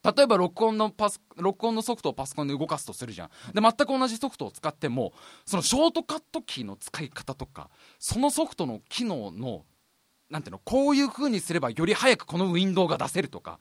[0.05, 3.31] 例えば録音のパス録音のソフトをパソコンで動かすとするじゃん。
[3.53, 5.13] で全く同じソフトを使っても
[5.45, 9.65] そのショートカットキーの使い方とかそのソフトの機能の
[10.31, 13.61] なんていうのこういう風にすればより早くこのウィンドウが出せるとか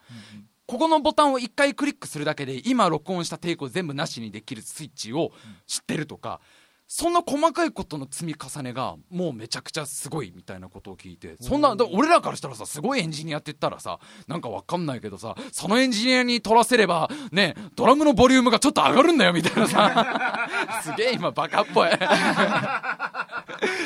[0.67, 5.31] ここのボタンを1回クリックするだけで今録音したテイクを全部なしにできるスイッチを
[5.67, 6.41] 知ってるとか、
[6.87, 20.19] そんな細かいことの積み重ねがもうめちゃくちゃすごいみたいなことを聞いてそんなだ俺らからしたらさすごいエンジニアって言ったらさなんかわかんないけどさそのエンジニアに取らせればねドラムのボリュームがちょっと上がるんだよみたいなさ。
[20.83, 21.89] すげえ今バカっぽい。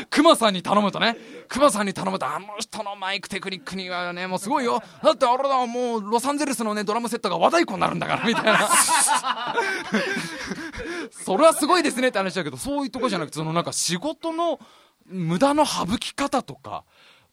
[0.10, 1.16] クマさんに頼むとね
[1.47, 4.82] クマさんに頼むとあの人のマイクテクニックにはねもうすごいよ。
[5.04, 8.60] だってあれだもうロサンゼルスのねドラムセットが和太鼓になるんだからみたいな
[11.12, 14.60] それはすごいですねって話だけどそういうとこじゃなくてそのなんか仕事の
[15.05, 16.84] 無駄の省き方とか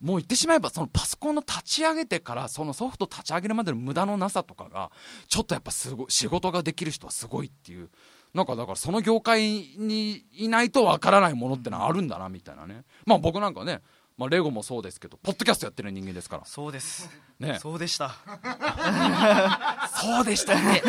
[0.00, 4.90] もう言ってしまえばそのパソコンの立ち上げてからそのソフト立ち上げるまでの無駄のなさとかが
[5.28, 7.88] ちょっとやっぱすごい仕事ができる人はすごいっていう
[8.34, 12.82] なんかだからその業界にいないとわからないものってのはあるんだなみたいなね。
[13.06, 13.80] まあ僕なんかね
[14.16, 18.14] まあ、レゴもそうですけどポッドキャストやってる人間ですからそうですねそうでした
[20.00, 20.82] そうでしたね。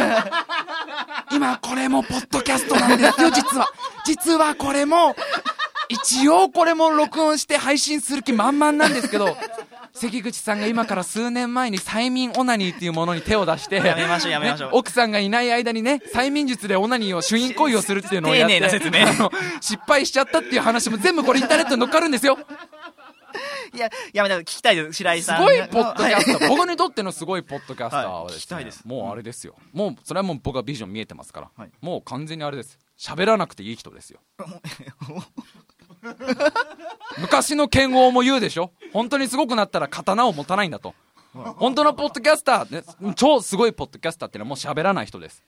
[1.32, 3.68] 今これもポッドキャストなんですよ、実は。
[4.06, 5.16] 実はこれも、
[5.90, 9.38] 一応これも録音して配信する気満々なんですけど、
[9.94, 18.62] 関口さんが今から数年前に催眠オナニーっていうものに手を出して、やめましょうやめましょうね奥さんがいない間にね、催眠術でオナニーを、主因行為をするっていうのをやって、
[19.62, 22.38] 失敗しちゃったっていう話も全部これインターネットに載っかるんですよ。
[23.74, 29.56] いややめた聞きたいです白井すさんごいポッドキャスはいター、僕にとってのすごいポッドキャスターはですね、きたいですもうあれですよ。
[29.74, 32.80] もう、それはもう僕はビジョン見えてますから、はいもう完全にあれです。
[32.98, 34.20] 喋らなくていい人ですよ。
[37.20, 40.94] 昔の剣王も言うでしょ本当にすごくなったら刀を持たないんだと。
[41.58, 45.44] 本当のポッドキャスター、ね、超すごいポッドキャスターってのはもう喋らない人です。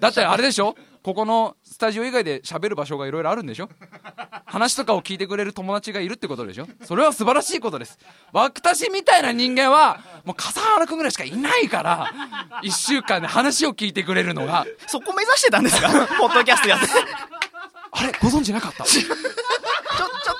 [0.00, 0.74] だってあれでしょ？
[1.02, 3.68] ここのスタジオ以外で喋る場所がいろいろあるんでしょ？
[4.44, 6.66] 話とかを聞いてくれる友達がいるってことでしょ？
[6.82, 7.98] それは素晴らしいことです。
[8.32, 12.12] 私みたいな人間は、もう笠原くんぐらいしかいないから、
[12.62, 15.88] 一週間で話を聞いてくれるのが、そこ目指してたんですか？
[16.18, 16.86] ポッドキャストやって。
[17.92, 18.12] あれ？
[18.20, 18.84] ご存知なかった？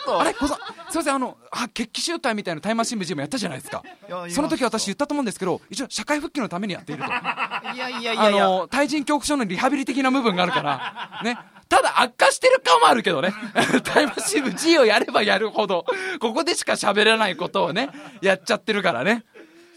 [0.07, 0.55] とあれご存
[0.89, 3.83] すいません、あの、あ、決起集会みたいなタイムマシン部ジムやったじゃないですか。
[4.31, 7.09] その時私言ったと思うんですけど、一応社会復帰のためにやっていると。
[7.09, 11.39] いやいやいやあいやの、対人恐怖症のリハビリ的な部分があるから、ね。
[11.69, 13.33] ただ悪化してる感もあるけどね。
[13.83, 15.85] タイムマシン部 G をやればやるほど、
[16.21, 17.91] ここでしか喋れないことをね、
[18.23, 19.25] やっちゃってるからね。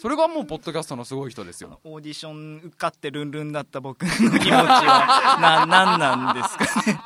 [0.01, 1.81] それがもう、ポッドキャストのすごい人ですよ。
[1.83, 6.99] オーディション受かってルンルンだった僕の気持ちはななんなんですかね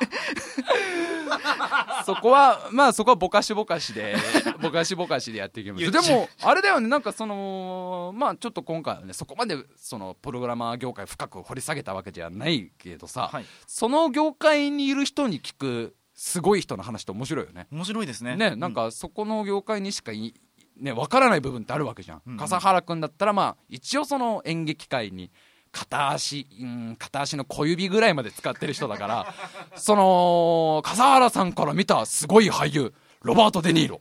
[2.06, 4.16] そこは、まあそこはぼかしぼかしで、
[4.60, 5.90] ぼかしぼかしでやっていきます。
[5.90, 17.66] でも、あれだよね、なんかその、まあちょっと今回はね、そこまで、その、プログラマー業界深く掘り下げたわけじゃないけどさ、はいその業界にいる人に聞く、すごい人の話って面白いよね。
[17.70, 20.34] 面白いですねね、なんかそこの業界にしかい、
[20.76, 22.22] ね、わからない部分ってあるわけじゃん。
[22.26, 25.30] うん笠原君だったら、まあ、一応その演劇界に、
[25.74, 29.34] 片足、うん、片足の小指ぐらいまで使ってる人だから、
[29.76, 34.00] その、笠原さんから見たすごい俳優、ロバート・デ・ニーロ。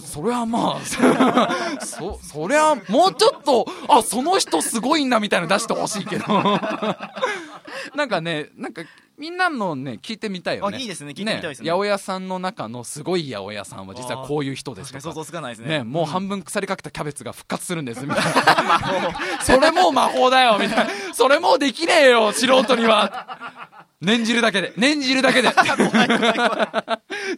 [0.00, 0.80] それはまあ、
[1.84, 6.24] そ、そりゃ、もうちょっと、あ、その人すごいんだみたいなの出してほしいけど。
[7.94, 8.82] なんかね、なんか、
[9.18, 10.76] みんなのね、聞いてみたいよね。
[10.76, 15.00] あいいですね聞いてみたいですね八百屋さんの中のすごい八百屋さんは実はこういう人ですとか。
[15.00, 19.10] 想像つかないですねね、もう半分腐りかけたキャベツが復活するんです、みたいな。
[19.42, 21.14] それもう魔法だよ、みたいな。
[21.14, 23.70] それもうできねえよ、素人には。
[24.02, 24.72] 念じるだけで。
[24.76, 25.48] 念じるだけで。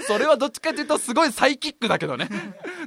[0.07, 2.29] それはどっちかというとすごいサイキックだけどね。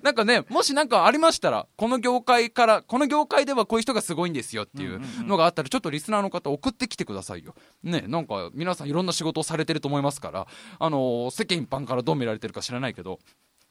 [0.01, 7.53] なんかね、もしなんかありましたら、この業界から、この業界ではこういう人がすごいんですよっていうのがあったら、ちょっとリスナーの方送ってきてくださいよ。
[7.83, 10.47] ね、なんか皆さんいろんな仕事をされてると思いますから、
[10.79, 13.19] あの世間一般からどう見られてるか知らないけど、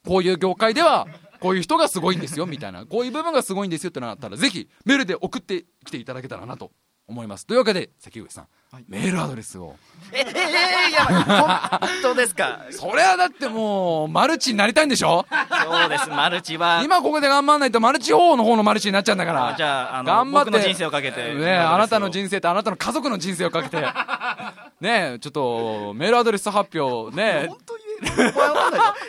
[0.06, 1.08] こういう業界では、
[1.40, 2.86] こういう人がすごいんですよ、みたいな。
[2.86, 6.70] こういう部分がすごいんですよってのあったら、ぜひ、メールで送ってきていただけたらなと
[7.08, 7.46] 思います。
[7.46, 9.76] というわけで、関口さん、はいメールアドレスを。
[10.12, 10.32] えええ
[10.88, 12.62] えやばい本当ですか？
[12.70, 15.24] それはだってもう、マルチになりたいんでしょ？
[15.64, 19.54] そうですマルチは今ここで頑張らないと、マルチ方の方のマルチになっちゃうんだから。
[19.56, 20.50] じゃああの頑張って。
[20.50, 23.76] 僕の人生をかけてねあなたの人生とあなたの家族の人生をかけて。
[24.80, 27.85] ねちょっと、メールアドレス発表、ね本当言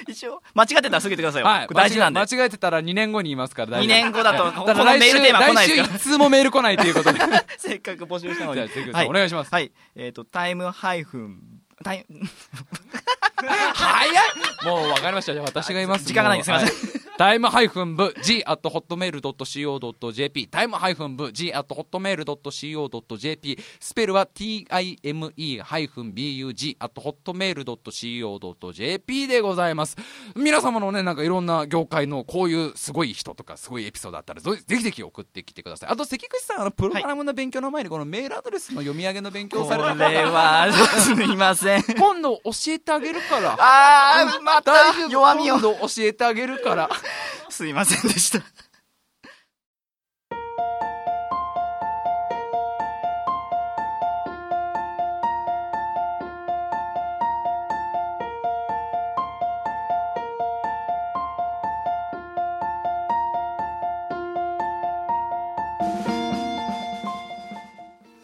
[0.07, 1.67] 一応間違ってたらすぐ言ってくださいよ、はい。
[1.73, 2.19] 大事なんで。
[2.19, 3.97] 間違えてたら2年後に言いますから、大丈夫。
[3.97, 7.19] 2年後だとこのメールテーマ来ないですか来週一通もメール来ないということで。
[7.19, 7.27] ら
[7.57, 8.55] せっかく募集したのに。
[8.55, 9.51] じゃあ関口さんお願いします。
[9.51, 9.71] はい。
[9.95, 11.39] えっ、とタイムハイフン。
[11.83, 12.05] タイ
[13.73, 14.65] 早い！
[14.65, 15.33] もう分かりました。
[15.33, 16.05] じゃあ私が言います。
[16.05, 16.67] 時間がないですすいません。
[16.69, 24.67] はいタイムハイフン部 G at hotmail.co.jp タイムハイフン部 G at hotmail.co.jp スペルは time
[25.63, 26.91] ハイフン bug at
[27.95, 29.97] hotmail.co.jp でございます。
[30.35, 35.89] 皆様のね、なんかいろんな業界のこういうすごい人とかすごいエピソードあったら、ぜぜひぜひ送ってきてください。
[35.89, 43.57] あと関口さん、あの、プログラムの勉強の前にこのメールアドレスの読み上げの勉強されたれは すみません今度教えてあげるから。
[43.59, 44.73] あーまた
[45.09, 46.87] 弱みを今度教えてあげるから。
[47.49, 48.41] すいませんでした。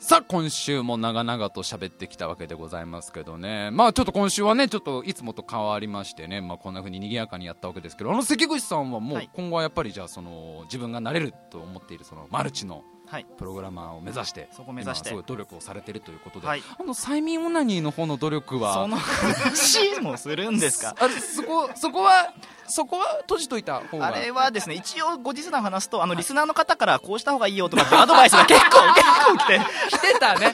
[0.06, 3.70] さあ、今週も長々と喋ってきたわけでございますけどね。
[3.72, 9.30] まあちょっと今週はね、ちょっといつもと変わりましてね、まあこんな風に賑やかにやったわけですけど、あの関口さんはもうはい。
[9.34, 13.26] 今後はやっぱりじゃあその自分がなれると思っているそのマルチのはい。
[13.38, 15.10] プログラマーを目指して、そこ目指して。
[15.10, 16.64] 今すごい努力をされているということで、はい。
[16.78, 20.96] あの催眠オナニーの方の努力は、その話もするんですか？
[21.00, 22.34] あれそこ、そこは、
[22.68, 24.08] そこは閉じといた方が。
[24.08, 29.60] あれはですね一応後日談話すとあのリスナーの方からこうした方がいいよとかってアドバイスが結構結構来て
[29.90, 30.54] 来てたね。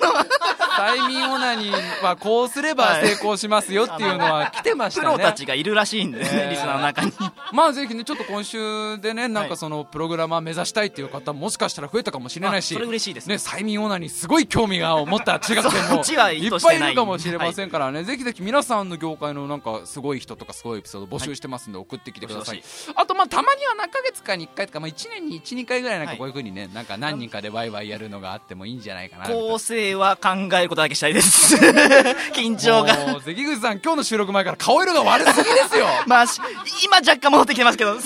[0.80, 5.07] 催眠オナニーはこうすれば成功しますよっていうのは来てましたね。
[5.07, 6.49] プロたちがいるらしいんでね、えー。
[6.49, 7.11] リスナーの中に。
[7.51, 13.36] まあぜひねちょっと今週でねなんかそのプログラマー目指したいっていう方もしかしたら増えたかもしれないしあそれ嬉しいですね。
[13.36, 22.63] 催眠オナニーすごい興味が持った中学生そもいっぱいいるかもしれませんからね、ぜひぜひ皆さんの業界のなんかすごい人とかすごいエピソード募集してますんで送ってきてください、ど
[22.95, 31.55] あとまあたまには何ヶ月かに1回とか、まあ、1年に12回ぐらいなんかはいこういうふうにね、なんか何人かでワイワイやるのがあってもいいんじゃないかな構成は考えることだけしたいです。
[32.34, 32.95] 緊張が。
[33.07, 35.88] もう関口さん今日の収録前から顔色が悪すぎですよ。
[36.05, 36.39] まあし
[36.84, 37.95] 今若干戻ってきてますけど。
[37.95, 38.01] ね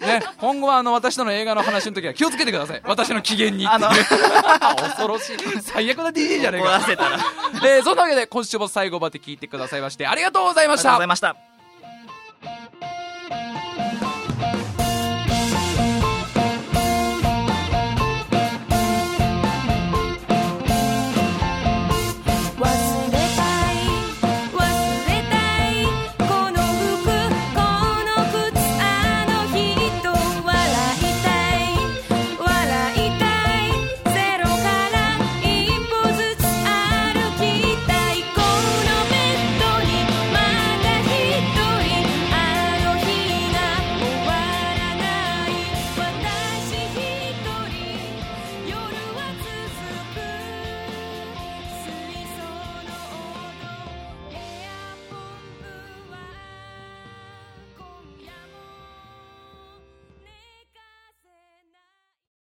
[0.00, 0.06] え。
[0.06, 2.82] ね、今後はあの私との映画の話の時は気をつけてください。
[2.84, 3.88] 私の機嫌にあの。
[4.76, 5.36] 恐ろしい。
[5.62, 7.14] 最悪な DJ じゃねえ怒らか、せたら。
[7.14, 10.92] ありがとうえーそんなわけで今週も最後まで聞いてくださいましてありがとうございました。
[10.92, 11.57] ございました